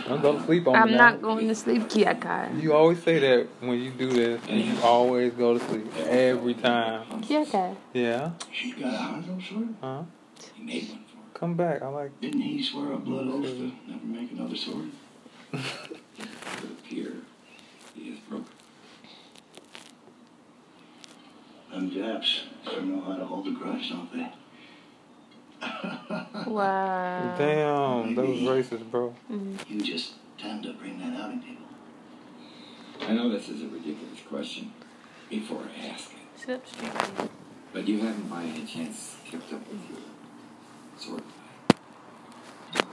88. 0.05 0.09
Don't 0.09 0.23
go 0.23 0.39
to 0.39 0.45
sleep 0.45 0.69
on 0.69 0.77
I'm 0.77 0.91
me 0.91 0.97
not 0.97 1.23
going 1.23 1.49
to 1.49 1.55
sleep, 1.55 1.83
Kiakai. 1.83 2.61
You 2.63 2.73
always 2.75 3.03
say 3.03 3.19
that 3.19 3.47
when 3.61 3.81
you 3.81 3.91
do 3.91 4.11
this, 4.13 4.41
and 4.49 4.61
you 4.61 4.81
always 4.83 5.33
go 5.33 5.57
to 5.59 5.65
sleep 5.69 5.87
every 6.07 6.55
time. 6.55 7.07
Kiakai. 7.23 7.77
Yeah, 7.93 8.31
She 8.53 8.73
got 8.73 8.95
a 8.95 8.99
Hanzo 8.99 9.43
sword? 9.49 9.75
huh? 9.81 10.03
He 10.55 10.63
made 10.65 10.89
one 10.91 11.05
for 11.05 11.17
her. 11.17 11.23
Come 11.35 11.55
back. 11.55 11.83
I 11.83 11.89
like. 11.89 12.21
Didn't 12.21 12.41
he 12.41 12.63
swear 12.63 12.93
a 12.93 12.97
blood 12.99 13.27
oath 13.29 13.45
to 13.45 13.73
never 13.89 14.05
make 14.07 14.31
another 14.33 14.57
sword? 14.57 14.91
It 15.53 15.61
would 16.63 16.71
appear 16.73 17.13
he 17.95 18.11
is 18.11 18.19
broken. 18.21 18.47
Them 21.73 21.91
Japs 21.91 22.43
sure 22.65 22.83
know 22.83 23.01
how 23.01 23.17
to 23.17 23.25
hold 23.25 23.47
a 23.49 23.51
grudge, 23.51 23.91
don't 23.91 24.13
they? 24.13 24.33
Wow. 26.47 27.35
Damn, 27.39 28.15
that 28.15 28.27
was 28.27 28.39
racist, 28.41 28.91
bro. 28.91 29.15
You 29.69 29.81
just 29.81 30.15
tend 30.39 30.63
to 30.65 30.73
bring 30.75 30.99
that 30.99 31.19
out 31.21 31.31
in 31.33 31.41
people. 31.43 31.67
I 33.01 33.13
know 33.15 33.29
this 33.31 33.49
is 33.49 33.63
a 33.63 33.67
ridiculous 33.69 34.21
question 34.29 34.73
before 35.29 35.63
I 35.63 35.87
ask 35.89 36.11
it, 36.13 36.41
Shut 36.45 36.63
but 37.73 37.89
you 37.89 37.99
haven't 37.99 38.31
by 38.31 38.45
any 38.45 38.65
chance 38.65 39.17
kept 39.29 39.53
up 39.53 39.61
with 39.69 39.81
your 39.91 39.99
sword 40.97 41.23
fight. 42.73 42.87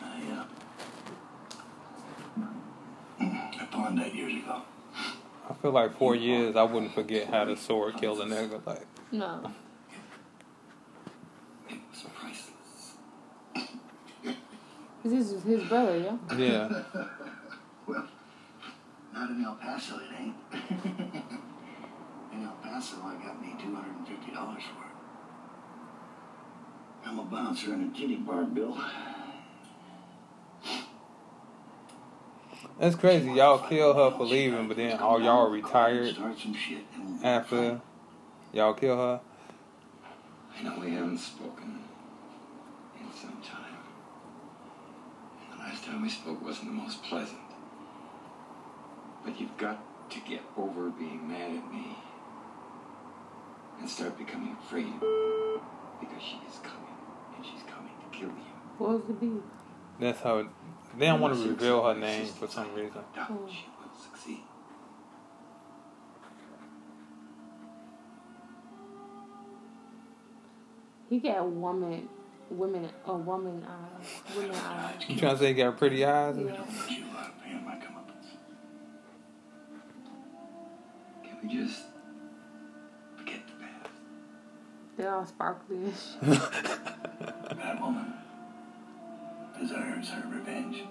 I, 0.00 0.32
uh, 0.32 0.44
I 3.60 3.64
pawned 3.70 3.98
that 3.98 4.14
years 4.14 4.34
ago. 4.34 4.62
I 5.50 5.54
feel 5.54 5.72
like 5.72 5.98
four 5.98 6.14
years, 6.14 6.54
I 6.56 6.62
wouldn't 6.62 6.94
forget 6.94 7.28
how 7.28 7.44
the 7.44 7.56
sword 7.56 7.96
killed 7.96 8.20
a 8.20 8.24
nigga. 8.24 8.64
Like, 8.64 8.86
No. 9.12 9.52
It 11.68 11.78
was 11.90 12.04
priceless. 12.14 12.94
This 15.06 15.30
is 15.30 15.44
his 15.44 15.62
brother, 15.68 15.96
yeah? 15.96 16.16
yeah. 16.36 16.82
Well, 17.86 18.08
not 19.14 19.30
in 19.30 19.44
El 19.44 19.54
Paso, 19.54 19.94
it 19.98 20.20
ain't. 20.20 20.34
in 22.32 22.42
El 22.42 22.56
Paso, 22.60 22.96
I 23.04 23.14
got 23.24 23.40
me 23.40 23.54
$250 23.56 24.34
for 24.34 24.58
it. 24.58 24.62
I'm 27.04 27.20
a 27.20 27.22
bouncer 27.22 27.72
in 27.74 27.84
a 27.84 27.96
titty 27.96 28.16
bar 28.16 28.42
bill. 28.42 28.76
That's 32.80 32.96
crazy. 32.96 33.30
Y'all 33.30 33.60
kill 33.60 33.94
her 33.94 34.10
for 34.16 34.24
leaving, 34.24 34.66
but 34.66 34.76
then 34.76 34.98
all 34.98 35.22
y'all 35.22 35.48
retired 35.48 36.14
Start 36.14 36.36
some 36.40 36.54
shit 36.54 36.82
and 36.96 37.24
after 37.24 37.80
y'all 38.52 38.74
kill 38.74 38.96
her. 38.96 39.20
I 40.58 40.62
know 40.64 40.80
we 40.80 40.90
haven't 40.90 41.18
spoken 41.18 41.84
in 43.00 43.12
some 43.16 43.40
time. 43.42 43.65
And 45.66 45.72
the 45.74 45.78
last 45.78 45.84
time 45.84 46.02
we 46.02 46.08
spoke 46.08 46.44
wasn't 46.44 46.68
the 46.68 46.74
most 46.74 47.02
pleasant. 47.02 47.40
But 49.24 49.40
you've 49.40 49.56
got 49.56 49.82
to 50.10 50.20
get 50.20 50.42
over 50.56 50.90
being 50.90 51.26
mad 51.28 51.56
at 51.56 51.72
me 51.72 51.96
and 53.80 53.90
start 53.90 54.16
becoming 54.16 54.56
afraid 54.62 54.86
of 54.86 55.60
because 56.00 56.22
she 56.22 56.36
is 56.48 56.58
coming 56.62 56.94
and 57.36 57.44
she's 57.44 57.62
coming 57.64 57.90
to 58.00 58.16
kill 58.16 58.28
you. 58.28 58.54
What 58.78 58.90
was 58.92 59.02
the 59.08 59.12
beef? 59.14 59.42
That's 59.98 60.20
how. 60.20 60.46
They 60.96 61.06
don't 61.06 61.20
want 61.20 61.34
to 61.34 61.48
reveal 61.48 61.82
her 61.84 61.94
name 61.98 62.26
for 62.26 62.46
some 62.46 62.72
reason. 62.72 63.02
Doubt 63.14 63.26
Oh. 63.30 63.48
she 63.50 63.64
will 63.82 63.98
succeed. 64.00 64.42
He 71.08 71.20
got 71.20 71.38
a 71.38 71.44
woman, 71.44 72.08
women, 72.50 72.88
a 73.06 73.14
woman 73.14 73.64
eyes, 73.68 74.36
women 74.36 74.56
eyes. 74.56 74.94
You 75.08 75.16
trying 75.18 75.34
to 75.34 75.38
say 75.38 75.48
he 75.48 75.54
got 75.54 75.76
pretty 75.78 76.04
eyes? 76.04 76.36
Yeah. 76.38 76.44
But 76.44 76.90
you 76.90 77.04
uh, 77.16 77.28
pay 77.44 77.54
my 77.64 77.74
comeuppance. 77.76 78.36
Can 81.24 81.38
we 81.42 81.54
just 81.54 81.82
forget 83.16 83.40
the 83.46 83.64
past? 83.64 83.90
They're 84.96 85.14
all 85.14 85.26
sparkly 85.26 85.78
and. 85.78 86.16
That 87.56 87.80
woman 87.80 88.12
deserves 89.58 90.10
her 90.10 90.28
revenge. 90.28 90.84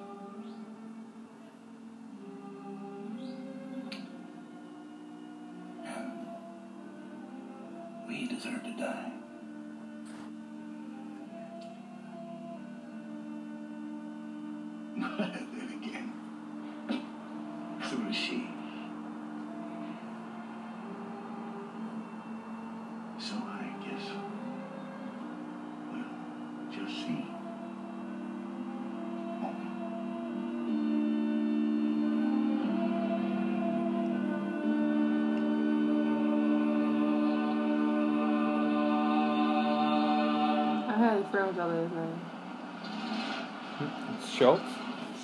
I 41.45 41.47
had 41.49 41.58
a 41.58 41.89
friend 41.89 41.95
last 41.95 43.79
name. 43.79 44.19
Schultz? 44.27 44.63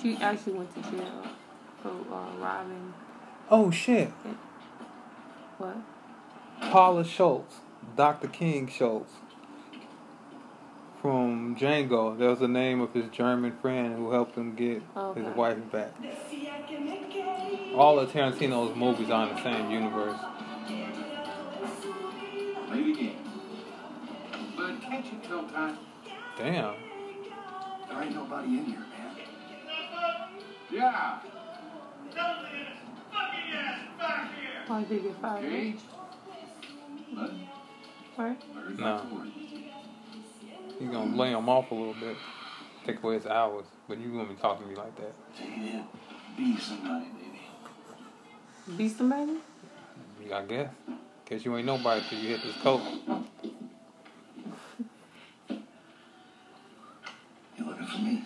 She 0.00 0.16
actually 0.18 0.52
went 0.52 0.74
to 0.74 0.82
jail 0.90 1.22
for 1.82 1.88
uh, 1.88 2.36
robbing. 2.38 2.94
Oh 3.50 3.70
shit. 3.70 4.08
What? 5.58 5.76
Paula 6.70 7.04
Schultz. 7.04 7.56
Dr. 7.96 8.28
King 8.28 8.68
Schultz. 8.68 9.12
From 11.00 11.56
Django. 11.56 12.16
That 12.16 12.28
was 12.28 12.38
the 12.38 12.46
name 12.46 12.80
of 12.80 12.92
his 12.92 13.06
German 13.10 13.56
friend 13.60 13.96
who 13.96 14.12
helped 14.12 14.36
him 14.36 14.54
get 14.54 14.82
Okay. 14.96 15.22
his 15.22 15.34
wife 15.34 15.58
back. 15.72 15.92
All 17.74 17.98
of 17.98 18.12
Tarantino's 18.12 18.76
movies 18.76 19.10
are 19.10 19.28
in 19.28 19.34
the 19.34 19.42
same 19.42 19.70
universe. 19.72 20.18
Play 22.68 22.82
the 22.84 22.94
game. 22.94 23.16
But 24.56 24.80
can't 24.82 25.04
you 25.06 25.18
tell 25.26 25.42
time? 25.48 25.78
Damn. 26.38 26.74
There 27.88 28.02
ain't 28.02 28.14
nobody 28.14 28.48
in 28.48 28.64
here, 28.64 28.78
man. 28.78 29.16
Yeah. 30.70 31.18
Why 34.66 34.84
did 34.84 35.02
he 35.02 35.08
get 35.08 35.20
fired? 35.20 35.44
Okay. 35.44 35.74
But 37.14 37.30
Right? 38.16 38.38
No. 38.78 38.96
that? 38.98 39.06
He's 40.78 40.88
gonna 40.88 41.16
lay 41.16 41.30
him 41.30 41.48
off 41.48 41.70
a 41.70 41.74
little 41.74 41.94
bit. 41.94 42.16
Take 42.86 43.02
away 43.02 43.14
his 43.14 43.26
hours. 43.26 43.66
But 43.88 43.98
you 43.98 44.08
gonna 44.12 44.28
be 44.28 44.34
talking 44.34 44.64
to 44.64 44.70
me 44.70 44.76
like 44.76 44.94
that. 44.96 45.12
Take 45.36 45.48
it. 45.56 45.82
Be 46.36 46.56
somebody, 46.58 47.06
baby. 48.66 48.76
Be 48.76 48.88
somebody? 48.88 49.38
I 50.32 50.42
guess. 50.42 50.70
Cause 51.28 51.44
you 51.44 51.56
ain't 51.56 51.66
nobody 51.66 52.02
till 52.08 52.18
you 52.18 52.28
hit 52.28 52.42
this 52.42 52.56
coat. 52.62 52.80
You 57.56 57.64
looking 57.66 57.86
for 57.86 57.91
me? 58.02 58.24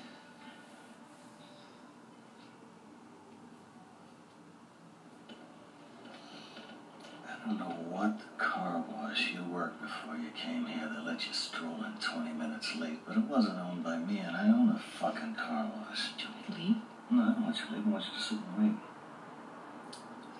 I 7.28 7.46
don't 7.46 7.58
know 7.58 7.76
what 7.90 8.20
car 8.38 8.82
wash 8.90 9.32
you 9.32 9.44
worked 9.44 9.80
before 9.82 10.16
you 10.16 10.30
came 10.30 10.66
here 10.66 10.88
that 10.88 11.04
let 11.04 11.26
you 11.26 11.32
stroll 11.32 11.84
in 11.84 11.92
20 12.00 12.32
minutes 12.32 12.74
late, 12.76 13.00
but 13.06 13.16
it 13.16 13.24
wasn't 13.24 13.58
owned 13.58 13.84
by 13.84 13.96
me, 13.98 14.18
and 14.18 14.36
I 14.36 14.48
own 14.48 14.70
a 14.70 14.78
fucking 14.78 15.34
car 15.34 15.70
wash. 15.76 16.12
Do 16.16 16.24
you 16.24 16.30
want 16.30 16.46
to 16.46 16.52
Leave? 16.60 16.76
No, 17.10 17.22
I 17.22 17.26
don't 17.26 17.42
want 17.44 17.56
you 17.56 17.66
to 17.66 17.72
leave. 17.72 17.86
I 17.86 17.90
want 17.90 18.04
you 18.04 18.12
to 18.18 18.22
sit 18.24 18.38
and 18.38 18.58
wait. 18.58 18.76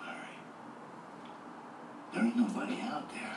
Larry, 0.04 0.38
there 2.12 2.24
ain't 2.24 2.36
nobody 2.36 2.80
out 2.80 3.10
there. 3.10 3.36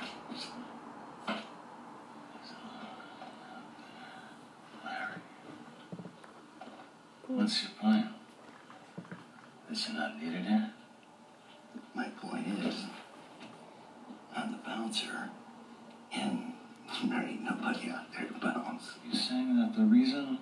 What's 7.30 7.62
your 7.62 7.72
point? 7.80 8.08
That 9.70 9.88
you're 9.88 9.98
not 10.00 10.20
needed 10.20 10.46
here? 10.46 10.72
My 11.94 12.06
point 12.20 12.48
is, 12.48 12.86
I'm 14.36 14.54
the 14.54 14.58
bouncer, 14.66 15.30
and 16.12 16.54
there 17.08 17.22
ain't 17.22 17.44
nobody 17.44 17.92
out 17.92 18.12
there 18.12 18.26
to 18.26 18.34
bounce. 18.34 18.96
You 19.06 19.14
saying 19.14 19.60
that 19.60 19.76
the 19.78 19.86
reason 19.86 20.40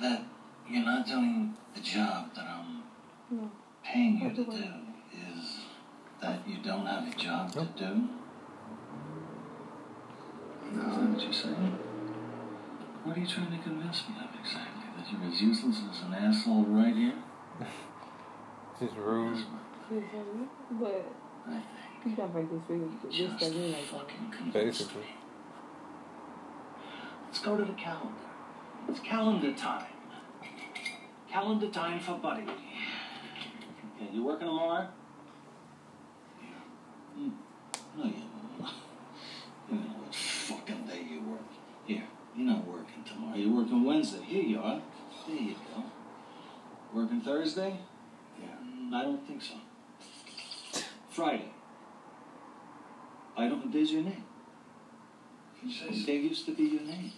that 0.00 0.22
you're 0.70 0.84
not 0.84 1.04
doing 1.04 1.56
the 1.74 1.80
job 1.80 2.32
that 2.36 2.44
I'm 2.44 2.84
no. 3.28 3.50
paying 3.82 4.20
you 4.20 4.30
to 4.30 4.44
do 4.44 4.64
is 5.12 5.62
that 6.22 6.46
you 6.46 6.58
don't 6.62 6.86
have 6.86 7.12
a 7.12 7.16
job 7.16 7.50
to 7.54 7.64
do? 7.76 8.08
No. 10.70 10.80
Is 10.90 10.96
that 10.96 11.08
what 11.10 11.20
you're 11.20 11.32
saying? 11.32 11.78
What 13.06 13.16
are 13.16 13.20
you 13.20 13.26
trying 13.26 13.56
to 13.56 13.62
convince 13.62 14.02
me 14.08 14.16
of 14.18 14.34
exactly? 14.40 14.82
That 14.96 15.12
you're 15.12 15.30
as 15.30 15.40
useless 15.40 15.80
as 15.90 16.02
an 16.02 16.14
asshole 16.14 16.64
right 16.64 16.94
here? 16.94 17.14
Just 18.80 18.96
rude. 18.96 19.44
But 20.68 22.10
you 22.10 22.16
got 22.16 22.32
break 22.32 22.50
this 22.50 22.60
video. 22.68 22.88
This 23.04 23.40
doesn't 23.40 23.56
mean 23.56 23.72
like 23.72 23.90
that. 23.92 24.52
Basically. 24.52 25.02
Let's 27.26 27.38
go 27.38 27.56
to 27.56 27.64
the 27.64 27.72
calendar. 27.74 28.14
It's 28.88 29.00
calendar 29.00 29.52
time. 29.52 29.86
Calendar 31.30 31.68
time 31.68 32.00
for 32.00 32.18
Buddy. 32.18 32.42
Okay, 32.42 34.10
you 34.12 34.24
working 34.24 34.48
tomorrow? 34.48 34.88
Hmm. 37.14 37.28
No, 37.96 38.04
you 38.04 38.12
don't. 38.12 38.70
You 39.70 39.76
know 39.76 39.94
what 39.98 40.14
fucking 40.14 40.86
day 40.86 41.06
you 41.08 41.20
work. 41.20 41.40
Here, 41.86 42.04
you're 42.36 42.46
not 42.46 42.66
working 42.66 43.04
tomorrow. 43.04 43.36
You're 43.36 43.54
working 43.54 43.84
Wednesday. 43.84 44.24
Here 44.36 44.44
you 44.44 44.58
are. 44.60 44.82
There 45.26 45.34
you 45.34 45.54
go. 45.74 45.82
Working 46.92 47.22
Thursday? 47.22 47.74
Yeah. 48.38 48.98
I 48.98 49.02
don't 49.02 49.26
think 49.26 49.40
so. 49.40 49.54
Friday. 51.08 51.48
I 53.34 53.48
don't. 53.48 53.72
There's 53.72 53.90
your 53.90 54.02
name. 54.02 54.24
There 56.04 56.16
used 56.16 56.44
to 56.44 56.52
be 56.52 56.64
your 56.64 56.82
name. 56.82 57.12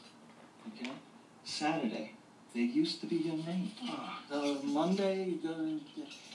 Okay? 0.69 0.93
Saturday. 1.43 2.13
There 2.55 2.63
used 2.63 3.01
to 3.01 3.09
be 3.09 3.17
your 3.17 3.39
name. 3.39 3.73
Uh, 4.31 4.55
Monday, 4.63 5.39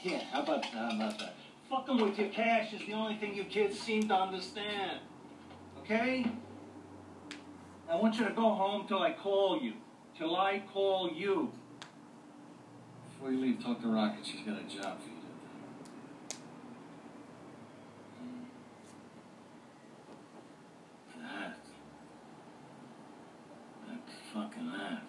yeah, 0.04 0.20
how 0.34 0.44
about, 0.44 0.66
how 0.66 0.98
about 0.98 1.18
that? 1.18 1.36
Fucking 1.70 2.02
with 2.02 2.20
your 2.20 2.28
cash 2.28 2.74
is 2.74 2.86
the 2.86 2.92
only 2.92 3.16
thing 3.16 3.34
you 3.36 3.46
kids 3.46 3.80
seem 3.80 4.10
to 4.10 4.16
understand. 4.16 5.00
Okay? 5.80 6.26
I 7.90 7.96
want 7.96 8.20
you 8.20 8.26
to 8.28 8.34
go 8.34 8.54
home 8.54 8.86
till 8.86 9.02
I 9.02 9.14
call 9.14 9.62
you. 9.62 9.76
Till 10.24 10.38
I 10.38 10.64
call 10.74 11.12
you. 11.14 11.52
Before 13.10 13.30
you 13.30 13.42
leave, 13.42 13.62
talk 13.62 13.82
to 13.82 13.88
Rocket. 13.90 14.26
She's 14.26 14.40
got 14.40 14.58
a 14.58 14.64
job 14.64 14.98
for 15.02 15.10
you 15.10 15.18
to. 15.20 15.28
That. 21.20 21.58
That 23.90 24.00
fucking 24.34 24.70
hat. 24.70 25.04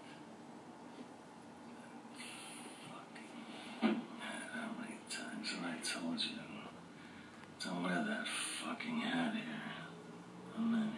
How 3.83 4.69
many 4.81 4.99
times 5.09 5.49
have 5.53 5.65
I 5.65 5.77
told 5.85 6.21
you? 6.21 6.43
Don't 7.65 7.85
wear 7.85 8.05
that 8.05 8.27
fucking 8.27 9.01
hat 9.01 9.35
here. 9.35 9.63
How 10.57 10.63
many? 10.65 10.91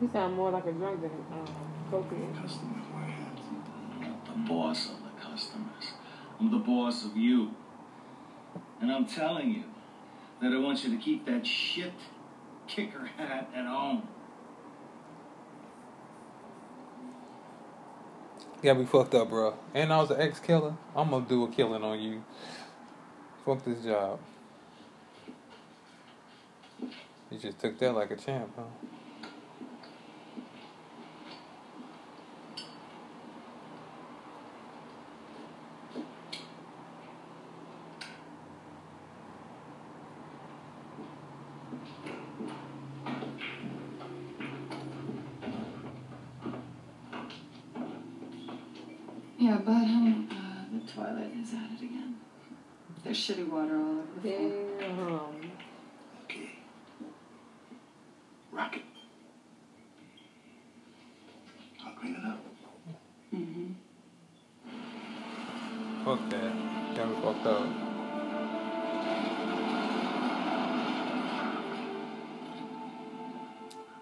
You 0.00 0.08
sound 0.12 0.36
more 0.36 0.50
like 0.50 0.64
a 0.66 0.72
drunk 0.72 1.00
than 1.00 1.10
um, 1.32 1.46
cocaine. 1.90 2.32
Customers 2.34 2.84
wear 2.94 3.04
hats. 3.04 3.40
I'm 3.50 4.00
not 4.00 4.24
the 4.26 4.48
boss 4.48 4.90
of 4.90 4.96
the 5.02 5.20
customers. 5.20 5.92
I'm 6.38 6.50
the 6.52 6.58
boss 6.58 7.04
of 7.04 7.16
you. 7.16 7.54
And 8.80 8.92
I'm 8.92 9.06
telling 9.06 9.50
you 9.50 9.64
that 10.40 10.52
I 10.52 10.58
want 10.58 10.84
you 10.84 10.96
to 10.96 11.02
keep 11.02 11.26
that 11.26 11.44
shit 11.44 11.92
kicker 12.68 13.06
hat 13.16 13.50
at 13.52 13.66
home. 13.66 14.06
You 18.62 18.70
got 18.70 18.78
me 18.78 18.86
fucked 18.86 19.14
up, 19.14 19.30
bro. 19.30 19.54
And 19.74 19.92
I 19.92 20.00
was 20.00 20.10
an 20.12 20.20
ex 20.20 20.38
killer. 20.38 20.76
I'm 20.94 21.10
gonna 21.10 21.26
do 21.26 21.42
a 21.44 21.48
killing 21.48 21.82
on 21.82 22.00
you. 22.00 22.24
Fuck 23.44 23.64
this 23.64 23.82
job. 23.84 24.20
You 27.30 27.38
just 27.40 27.58
took 27.58 27.78
that 27.80 27.94
like 27.94 28.12
a 28.12 28.16
champ, 28.16 28.52
huh? 28.56 28.62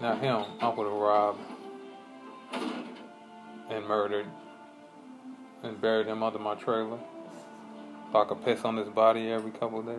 Now 0.01 0.15
him, 0.17 0.45
I 0.61 0.69
would 0.69 0.87
have 0.87 0.93
robbed 0.93 1.41
and 3.71 3.87
murdered 3.87 4.27
and 5.63 5.81
buried 5.81 6.07
him 6.07 6.23
under 6.23 6.39
my 6.39 6.55
trailer. 6.55 6.99
So 8.13 8.21
I 8.21 8.25
could 8.27 8.45
piss 8.45 8.65
on 8.65 8.77
his 8.77 8.89
body 8.89 9.31
every 9.31 9.51
couple 9.51 9.83
days. 9.83 9.97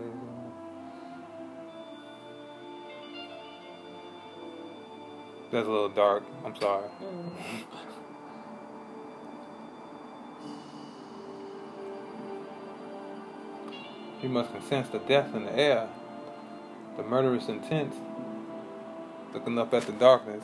That's 5.52 5.68
a 5.68 5.72
little 5.72 5.90
dark. 5.90 6.24
I'm 6.46 6.56
sorry. 6.56 6.90
You 14.22 14.30
must 14.30 14.50
have 14.52 14.64
sensed 14.64 14.94
the 14.94 15.00
death 15.00 15.36
in 15.36 15.46
the 15.46 15.56
air, 15.56 15.88
the 16.98 17.04
murderous 17.04 17.50
intent, 17.50 17.94
looking 19.34 19.58
up 19.58 19.74
at 19.74 19.84
the 19.84 19.92
darkness. 19.94 20.44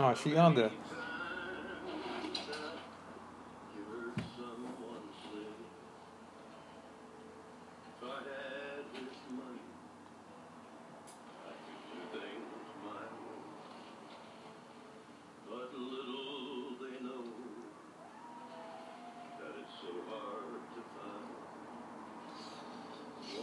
Oh, 0.00 0.14
she 0.14 0.36
under. 0.36 0.70
But 15.50 15.74
little 15.74 16.76
they 16.80 16.96
know 17.04 17.24
that 19.40 19.52
it's 19.58 19.74
so 19.80 19.92
hard 20.08 20.62
to 20.74 20.80
find 20.94 21.28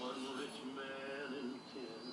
one 0.01 0.21
rich 0.39 0.59
man 0.73 1.27
in 1.37 1.49
ten 1.73 2.03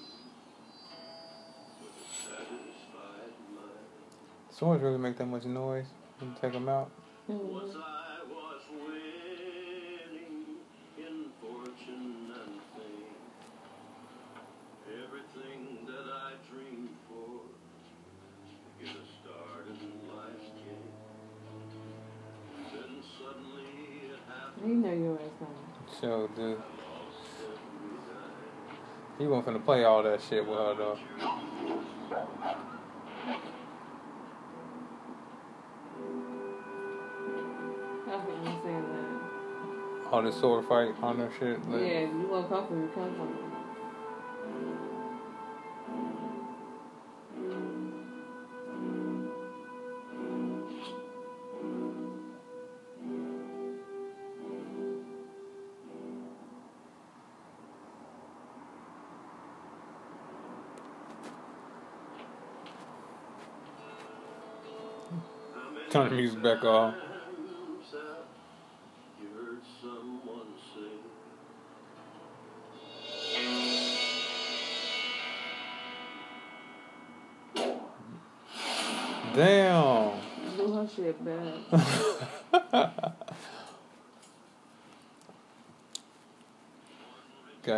with 1.81 1.94
a 1.94 2.09
satisfied 2.24 3.37
mind. 3.55 4.52
Swords 4.62 4.81
really 4.81 4.96
make 4.96 5.16
that 5.18 5.27
much 5.27 5.44
noise 5.44 5.87
when 6.20 6.31
you 6.31 6.37
take 6.40 6.53
them 6.53 6.68
out. 6.68 6.88
Was 7.27 7.75
I 7.75 8.20
was 8.31 8.62
winning 8.70 10.55
in 10.96 11.25
fortune 11.40 12.31
and 12.31 12.61
fame, 12.70 13.18
everything 14.87 15.85
that 15.85 16.07
I 16.14 16.35
dreamed 16.48 16.94
for 17.09 17.42
to 18.79 18.87
a 18.87 19.05
start 19.18 19.66
in 19.66 19.75
life's 20.07 20.51
game. 20.55 20.92
Then 22.72 23.03
suddenly 23.18 23.66
it 24.12 24.20
happened. 24.29 24.64
You 24.64 24.75
know 24.77 24.92
your 24.92 25.16
ass 25.16 25.35
coming. 25.40 25.66
So, 26.01 26.31
dude. 26.37 26.62
He 29.18 29.27
wasn't 29.27 29.57
finna 29.57 29.64
play 29.64 29.83
all 29.83 30.05
that 30.05 30.20
shit 30.22 30.46
with 30.46 30.57
her, 30.57 30.75
though. 30.77 30.98
All 40.12 40.20
this 40.20 40.37
sword 40.38 40.66
fight, 40.66 40.94
honor 41.03 41.31
shit. 41.38 41.66
Like, 41.70 41.81
yeah, 41.81 42.01
you 42.01 42.29
want 42.31 42.46
to 42.46 42.55
come 42.55 42.66
from 42.66 42.83
me, 42.83 42.88
come 42.94 43.16
me. 43.16 43.33
Turn 65.88 66.11
the 66.11 66.16
music 66.16 66.42
back 66.42 66.62
off. 66.64 66.94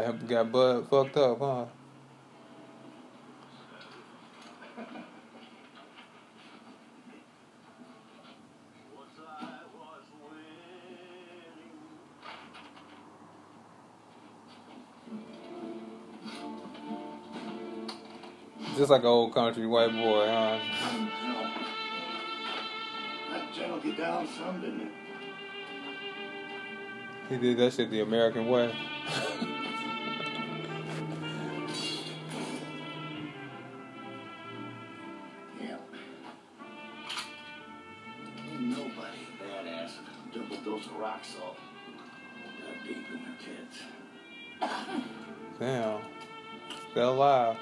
Got 0.03 0.29
got 0.29 0.53
Bud 0.53 0.89
fucked 0.89 1.17
up, 1.17 1.39
huh? 1.39 1.65
Just 18.77 18.91
like 18.91 19.03
an 19.03 19.07
old 19.07 19.33
country 19.33 19.67
white 19.67 19.93
boy, 19.93 20.27
huh? 20.27 20.59
That 23.31 23.55
gentled 23.55 23.85
you 23.85 23.95
down 23.95 24.27
some, 24.27 24.61
didn't? 24.61 24.91
He 27.29 27.37
did 27.37 27.57
that 27.59 27.73
shit 27.73 27.91
the 27.91 28.01
American 28.01 28.49
way. 28.49 28.75
Still 46.95 47.15
alive. 47.15 47.57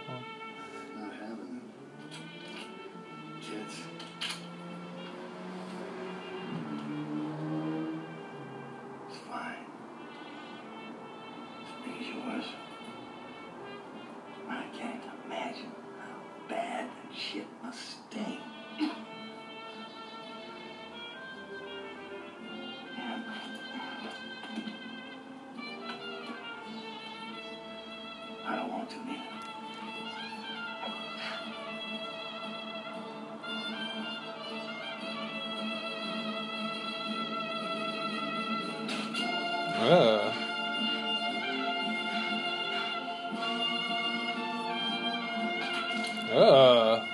Ugh. 46.32 47.08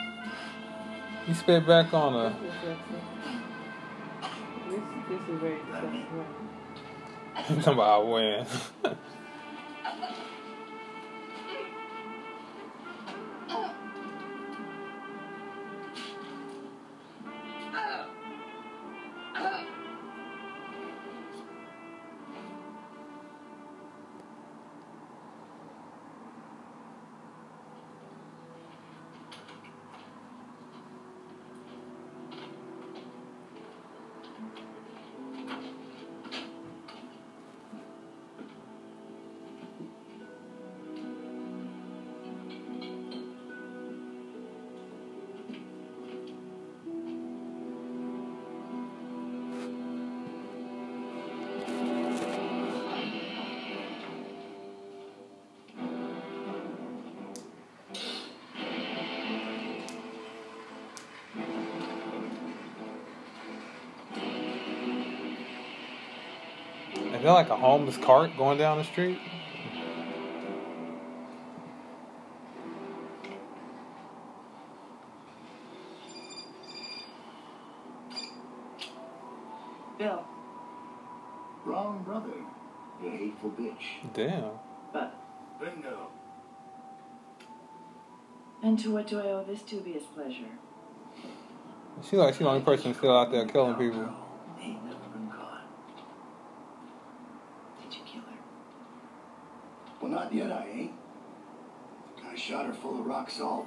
He 1.26 1.34
spit 1.34 1.66
back 1.66 1.92
on 1.92 2.12
her. 2.14 2.36
This, 4.68 4.80
this 5.08 5.20
is 5.28 5.40
very 5.40 5.58
disgusting. 5.58 6.06
I'm 7.36 7.56
talking 7.56 7.72
about 7.74 8.00
I 8.00 8.04
win. 8.04 8.46
Is 67.18 67.24
that 67.24 67.32
like 67.32 67.50
a 67.50 67.56
homeless 67.56 67.96
cart 67.96 68.36
going 68.36 68.58
down 68.58 68.78
the 68.78 68.84
street? 68.84 69.18
Bill, 79.98 80.24
Wrong 81.64 82.02
brother. 82.04 82.30
You 83.02 83.10
hateful 83.10 83.50
bitch. 83.50 84.12
Damn. 84.14 84.50
but 84.92 85.14
Bingo. 85.60 86.08
And 88.62 88.78
to 88.78 88.92
what 88.92 89.06
do 89.06 89.20
I 89.20 89.24
owe 89.24 89.44
this 89.44 89.62
dubious 89.62 90.04
pleasure? 90.14 90.50
She 92.08 92.16
like 92.16 92.34
she 92.34 92.44
the 92.44 92.48
only 92.50 92.62
person 92.62 92.94
still 92.94 93.16
out 93.16 93.30
there 93.32 93.44
killing 93.46 93.74
people. 93.74 94.08
Ain't 94.60 94.84
never 94.84 94.98
been 95.12 95.28
caught. 95.28 95.64
Did 97.82 97.94
you 97.94 98.00
kill 98.04 98.22
her? 98.22 98.38
Well, 100.00 100.10
not 100.12 100.32
yet, 100.32 100.52
I 100.52 100.68
ain't. 100.72 100.92
I 102.24 102.36
shot 102.36 102.66
salt. 103.28 103.66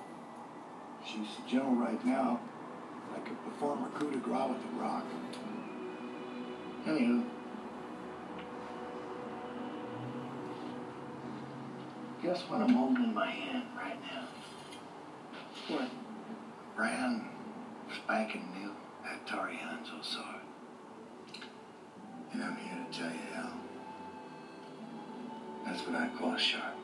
She's 1.05 1.27
the 1.37 1.49
general 1.49 1.75
right 1.75 2.03
now. 2.05 2.39
I 3.15 3.19
could 3.19 3.43
perform 3.43 3.79
her 3.79 3.89
coup 3.99 4.11
de 4.11 4.17
grace 4.17 4.49
with 4.49 4.61
the 4.61 4.81
rock. 4.81 5.05
Anywho. 6.87 7.23
Guess 12.23 12.41
what 12.47 12.61
I'm 12.61 12.69
holding 12.69 13.03
in 13.03 13.13
my 13.13 13.29
hand 13.29 13.65
right 13.75 13.99
now? 14.01 14.27
What? 15.75 15.89
Brand 16.75 17.23
spanking 17.95 18.47
new 18.53 18.71
Hattori 19.03 19.57
Hanzo 19.57 20.03
sword. 20.03 20.25
And 22.31 22.43
I'm 22.43 22.55
here 22.57 22.77
to 22.89 22.97
tell 22.97 23.09
you, 23.09 23.19
how. 23.33 23.51
That's 25.65 25.81
what 25.85 25.95
I 25.95 26.09
call 26.17 26.35
a 26.35 26.39
sharp. 26.39 26.75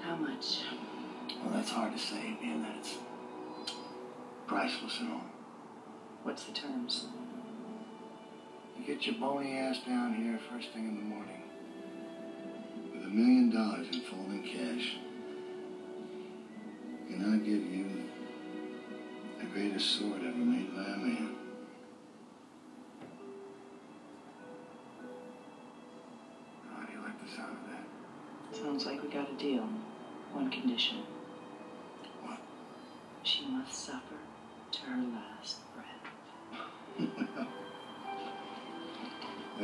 How 0.00 0.16
much? 0.16 0.60
Well, 1.46 1.54
that's 1.54 1.70
hard 1.70 1.92
to 1.92 1.98
say, 1.98 2.36
being 2.40 2.62
that 2.62 2.74
it's 2.80 2.96
priceless 4.48 4.98
and 4.98 5.12
all. 5.12 5.24
What's 6.24 6.42
the 6.42 6.52
terms? 6.52 7.06
You 8.76 8.84
get 8.84 9.06
your 9.06 9.14
bony 9.14 9.56
ass 9.56 9.78
down 9.86 10.14
here 10.14 10.40
first 10.50 10.72
thing 10.72 10.88
in 10.88 10.96
the 10.96 11.02
morning 11.02 11.42
with 12.92 13.04
a 13.04 13.08
million 13.08 13.50
dollars 13.50 13.86
in 13.92 14.00
full 14.00 14.26
in 14.26 14.42
cash. 14.42 14.96
And 17.10 17.24
I'll 17.24 17.38
give 17.38 17.64
you 17.64 17.86
the 19.38 19.46
greatest 19.46 20.00
sword 20.00 20.22
ever 20.26 20.36
made 20.36 20.74
by 20.74 20.82
a 20.82 20.96
man. 20.96 21.36
How 26.74 26.84
do 26.84 26.92
you 26.92 27.02
like 27.02 27.24
the 27.24 27.36
sound 27.36 27.56
of 27.56 27.70
that? 27.70 28.60
Sounds 28.60 28.84
like 28.84 29.00
we 29.00 29.08
got 29.08 29.30
a 29.30 29.34
deal. 29.36 29.68
One 30.32 30.50
condition. 30.50 31.04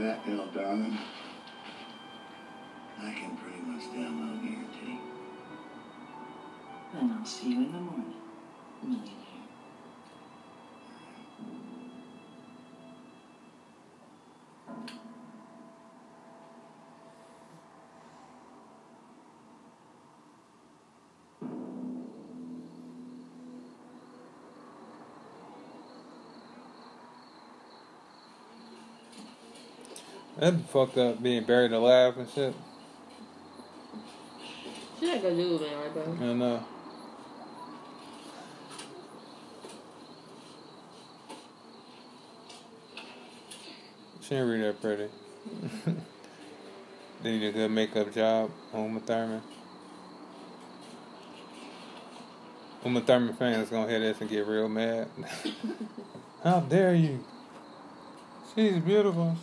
That, 0.03 0.19
L, 0.27 0.49
darling, 0.53 0.99
I 3.01 3.13
can 3.13 3.37
pretty 3.37 3.61
much 3.61 3.85
damn 3.95 4.19
well 4.19 4.37
guarantee. 4.43 4.99
Then 6.93 7.17
I'll 7.17 7.25
see 7.25 7.51
you 7.51 7.59
in 7.59 7.73
the 7.73 7.79
morning. 7.79 9.22
That'd 30.39 30.59
be 30.59 30.73
fucked 30.73 30.97
up 30.99 31.23
being 31.23 31.45
buried 31.45 31.73
alive 31.73 32.17
and 32.17 32.29
shit. 32.31 32.55
She 34.99 35.07
like 35.07 35.25
a 35.25 35.31
dude, 35.31 35.61
man, 35.61 35.79
right, 35.79 35.93
bro? 35.93 36.05
I 36.05 36.33
know. 36.33 36.65
She 44.23 44.35
ain't 44.37 44.47
really 44.47 44.61
that 44.63 44.81
pretty. 44.81 45.09
they 47.23 47.33
need 47.39 47.49
a 47.49 47.53
good 47.53 47.71
makeup 47.71 48.15
job 48.15 48.51
Uma 48.73 49.01
Thurman. 49.01 49.43
Uma 52.85 53.01
Thurman 53.01 53.35
fans 53.35 53.69
gonna 53.69 53.89
hear 53.89 54.01
this 54.01 54.21
and 54.21 54.31
get 54.31 54.47
real 54.47 54.69
mad. 54.69 55.09
How 56.45 56.61
dare 56.61 56.95
you? 56.95 57.23
She's 58.55 58.79
beautiful. 58.79 59.37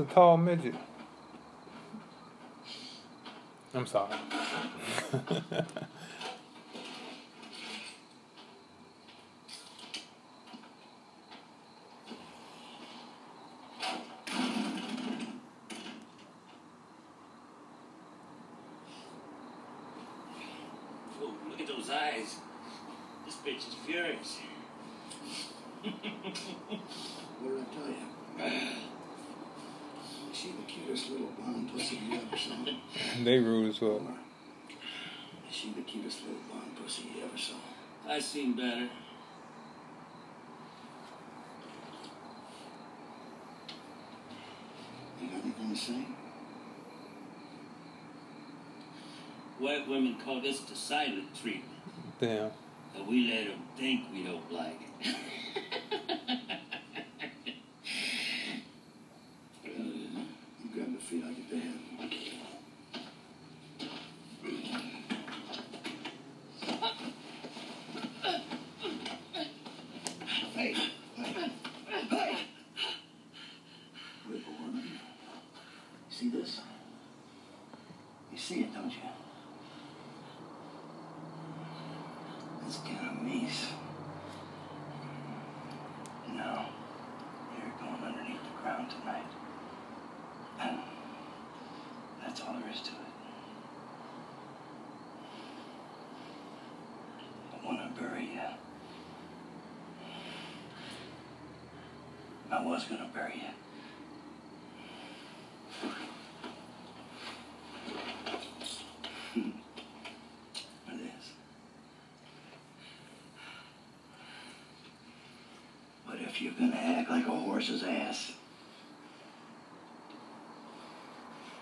A 0.00 0.04
tall 0.04 0.36
midget. 0.36 0.74
I'm 3.74 3.86
sorry. 3.86 4.16
Oh, 21.22 21.34
look 21.50 21.60
at 21.60 21.66
those 21.66 21.90
eyes. 21.90 22.36
This 23.26 23.36
bitch 23.44 23.68
is 23.68 23.74
furious. 23.84 24.38
What 25.82 25.92
did 26.02 27.60
I 27.60 27.64
tell 27.74 27.88
you? 27.88 27.96
Is 30.30 30.36
she 30.38 30.48
the 30.52 30.62
cutest 30.62 31.10
little 31.10 31.28
blonde 31.38 31.70
pussy 31.72 31.96
you 31.96 32.14
ever 32.16 32.36
saw? 32.36 32.54
they 33.24 33.38
rude 33.38 33.70
as 33.70 33.80
well. 33.80 34.00
She 35.50 35.72
the 35.72 35.82
cutest 35.82 36.22
little 36.22 36.40
blonde 36.50 36.76
pussy 36.80 37.02
you 37.16 37.24
ever 37.24 37.36
saw? 37.36 37.54
I've 38.08 38.22
seen 38.22 38.54
better. 38.54 38.88
You 45.20 45.28
got 45.28 45.42
anything 45.44 45.70
to 45.70 45.76
say? 45.76 46.06
White 49.58 49.88
women 49.88 50.16
call 50.24 50.40
this 50.40 50.60
the 50.60 50.74
silent 50.74 51.34
treatment. 51.34 51.64
Damn. 52.20 52.50
And 52.96 53.06
we 53.06 53.30
let 53.30 53.46
them 53.48 53.60
think 53.76 54.06
we 54.12 54.22
don't 54.24 54.52
like 54.52 54.80
it. 55.00 55.16
You 60.72 60.84
got 60.84 60.92
to 60.92 61.04
feel 61.04 61.26
like 61.26 61.38
it 61.38 61.50
there. 61.50 61.60
Hey, 70.54 70.74
hey, 71.16 71.50
hey! 72.10 72.38
Little 74.28 74.52
woman. 74.60 74.84
You 74.84 74.90
see 76.10 76.28
this? 76.30 76.60
You 78.32 78.38
see 78.38 78.60
it, 78.60 78.74
don't 78.74 78.90
you? 78.90 78.98
That's 82.62 82.76
Vietnamese. 82.78 83.70
No, 86.34 86.66
you're 87.56 87.72
going 87.80 88.04
underneath 88.04 88.42
the 88.42 88.62
ground 88.62 88.90
tonight. 88.90 89.26
And 90.60 90.78
that's 92.22 92.40
all 92.42 92.54
there 92.54 92.70
is 92.70 92.80
to 92.82 92.90
it. 92.90 92.96
I 97.62 97.66
want 97.66 97.78
to 97.96 98.00
bury 98.00 98.24
you. 98.24 98.40
I 102.60 102.62
was 102.62 102.84
going 102.84 103.00
to 103.00 103.06
bury 103.14 103.42
you. 109.34 109.42
it 110.88 111.00
is. 111.00 111.30
But 116.06 116.16
if 116.20 116.42
you're 116.42 116.52
gonna 116.52 116.76
act 116.76 117.08
like 117.08 117.26
a 117.26 117.30
horse's 117.30 117.82
ass, 117.82 118.32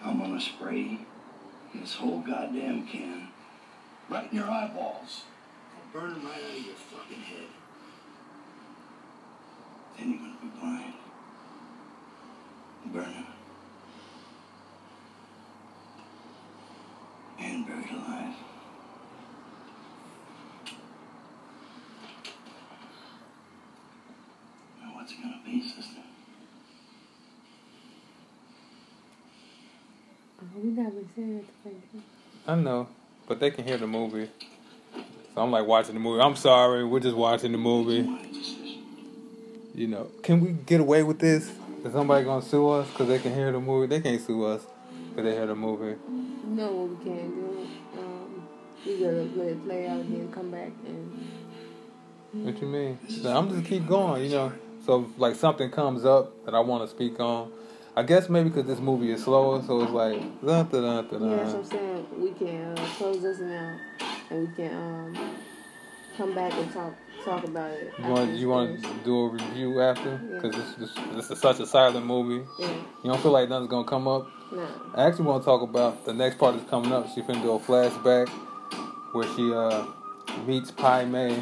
I'm 0.05 0.19
gonna 0.19 0.41
spray 0.41 0.99
this 1.75 1.95
whole 1.95 2.19
goddamn 2.23 2.89
can 2.89 3.29
right 4.09 4.29
in 4.33 4.39
your 4.39 4.51
eyeballs. 4.51 5.23
I'll 5.77 6.01
burn 6.01 6.15
them 6.15 6.25
right 6.25 6.43
out 6.43 6.59
of 6.59 6.67
your 6.67 6.75
fucking 6.75 7.21
head 7.21 7.47
mine. 10.63 10.95
Burner. 12.87 13.27
And 17.39 17.67
buried 17.67 17.91
alive. 17.91 18.35
Now 24.81 24.95
what's 24.95 25.13
it 25.13 25.23
gonna 25.23 25.41
be, 25.45 25.63
sister? 25.63 26.03
I 32.47 32.55
know, 32.55 32.89
but 33.27 33.39
they 33.41 33.51
can 33.51 33.65
hear 33.65 33.77
the 33.77 33.87
movie. 33.87 34.31
So 35.35 35.43
I'm 35.43 35.51
like 35.51 35.67
watching 35.67 35.95
the 35.95 36.01
movie. 36.01 36.21
I'm 36.23 36.37
sorry, 36.37 36.85
we're 36.85 37.01
just 37.01 37.17
watching 37.17 37.53
the 37.53 37.59
movie. 37.59 38.09
You 39.79 39.87
know, 39.87 40.11
can 40.25 40.41
we 40.41 40.51
get 40.67 40.81
away 40.81 41.05
with 41.05 41.21
this? 41.21 41.53
Is 41.85 41.93
somebody 41.93 42.25
gonna 42.25 42.43
sue 42.43 42.69
us 42.69 42.89
because 42.89 43.07
they 43.07 43.21
can 43.21 43.33
hear 43.33 43.53
the 43.53 43.61
movie? 43.61 43.87
They 43.87 44.01
can't 44.01 44.21
sue 44.21 44.45
us 44.45 44.67
because 45.11 45.23
they 45.23 45.37
hear 45.37 45.47
the 45.47 45.55
movie. 45.55 45.97
No, 46.47 46.91
we 46.99 47.05
can't 47.05 47.33
do? 47.33 47.69
Um, 47.97 48.49
we 48.85 48.99
gotta 48.99 49.31
let 49.37 49.47
it 49.47 49.65
play 49.65 49.87
out 49.87 50.05
here 50.05 50.23
and 50.23 50.35
come 50.35 50.51
back 50.51 50.73
and. 50.85 51.31
What 52.33 52.61
you 52.61 52.67
mean? 52.67 52.99
So 53.09 53.31
I'm 53.31 53.49
just 53.51 53.67
keep 53.67 53.87
going, 53.87 54.25
you 54.25 54.31
know. 54.31 54.53
So 54.85 55.05
if, 55.05 55.17
like 55.17 55.37
something 55.37 55.71
comes 55.71 56.05
up 56.05 56.45
that 56.45 56.57
I 56.57 56.59
want 56.59 56.83
to 56.83 56.93
speak 56.93 57.21
on, 57.21 57.53
I 57.95 58.03
guess 58.03 58.29
maybe 58.29 58.49
because 58.49 58.67
this 58.67 58.81
movie 58.81 59.13
is 59.13 59.23
slower, 59.23 59.63
so 59.63 59.83
it's 59.83 59.93
like 59.93 60.21
dun, 60.45 60.67
dun, 60.71 60.83
dun, 60.83 61.09
dun, 61.09 61.31
Yeah, 61.31 61.37
that's 61.37 61.53
what. 61.53 61.59
I'm 61.59 61.65
saying. 61.65 62.07
We 62.21 62.33
can 62.33 62.77
uh, 62.77 62.85
close 62.97 63.23
this 63.23 63.39
now, 63.39 63.79
and 64.31 64.49
we 64.49 64.55
can 64.57 64.75
um, 64.75 65.37
come 66.19 66.35
back 66.35 66.53
and 66.53 66.71
talk 66.73 66.95
talk 67.25 67.45
about 67.45 67.71
it. 67.71 67.95
You 67.97 68.09
want 68.09 68.31
you 68.35 68.49
want 68.49 68.83
to 68.83 68.91
do 69.05 69.21
a 69.21 69.29
review 69.29 69.81
after? 69.81 70.17
Because 70.17 70.55
this, 70.55 70.75
this 70.75 71.05
this 71.15 71.31
is 71.31 71.41
such 71.41 71.61
a 71.61 71.67
silent 71.67 72.05
movie. 72.05 72.45
Yeah. 72.59 72.73
You 73.05 73.11
don't 73.13 73.21
feel 73.23 73.31
like 73.31 73.49
nothing's 73.49 73.71
gonna 73.71 73.87
come 73.87 74.09
up. 74.09 74.29
No. 74.51 74.67
I 74.95 75.07
actually 75.07 75.27
want 75.27 75.43
to 75.43 75.45
talk 75.45 75.63
about 75.63 76.05
the 76.05 76.13
next 76.13 76.39
part 76.39 76.57
that's 76.57 76.69
coming 76.69 76.93
up. 76.93 77.09
She 77.15 77.23
finna 77.23 77.41
do 77.41 77.53
a 77.53 77.61
flashback 77.61 78.29
where 79.13 79.29
she 79.37 79.55
uh 79.55 79.87
meets 80.45 80.73
Pai 80.73 81.05
Mei. 81.05 81.41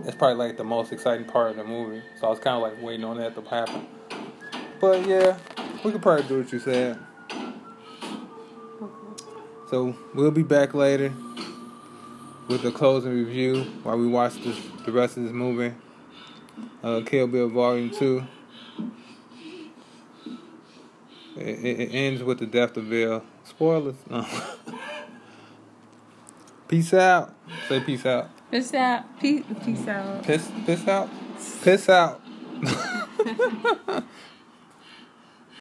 That's 0.00 0.16
probably 0.16 0.46
like 0.46 0.58
the 0.58 0.64
most 0.64 0.92
exciting 0.92 1.26
part 1.26 1.52
of 1.52 1.56
the 1.56 1.64
movie. 1.64 2.02
So 2.20 2.26
I 2.26 2.30
was 2.30 2.40
kind 2.40 2.56
of 2.56 2.62
like 2.62 2.82
waiting 2.82 3.04
on 3.04 3.16
that 3.16 3.34
to 3.34 3.48
happen. 3.48 3.86
But 4.78 5.06
yeah, 5.06 5.38
we 5.82 5.90
could 5.90 6.02
probably 6.02 6.24
do 6.24 6.42
what 6.42 6.52
you 6.52 6.58
said. 6.58 6.98
Okay. 7.32 9.22
So 9.70 9.96
we'll 10.12 10.32
be 10.32 10.42
back 10.42 10.74
later 10.74 11.14
with 12.48 12.62
the 12.62 12.70
closing 12.70 13.12
review 13.12 13.64
while 13.82 13.98
we 13.98 14.06
watch 14.06 14.42
this, 14.42 14.58
the 14.84 14.92
rest 14.92 15.16
of 15.16 15.24
this 15.24 15.32
movie. 15.32 15.74
Uh, 16.82 17.00
Kill 17.04 17.26
Bill 17.26 17.48
Volume 17.48 17.90
Two. 17.90 18.24
It, 21.36 21.64
it, 21.64 21.80
it 21.80 21.94
ends 21.94 22.22
with 22.22 22.38
the 22.38 22.46
death 22.46 22.76
of 22.76 22.88
Bill. 22.88 23.24
Spoilers. 23.44 23.96
No. 24.08 24.24
peace 26.68 26.94
out. 26.94 27.34
Say 27.68 27.80
peace 27.80 28.06
out. 28.06 28.30
Peace 28.50 28.74
out. 28.74 29.20
Peace, 29.20 29.44
peace 29.64 29.88
out. 29.88 30.22
Piss 30.22 30.50
piss 30.64 30.86
out. 30.86 31.10
Piss 31.62 31.88
out. 31.88 32.20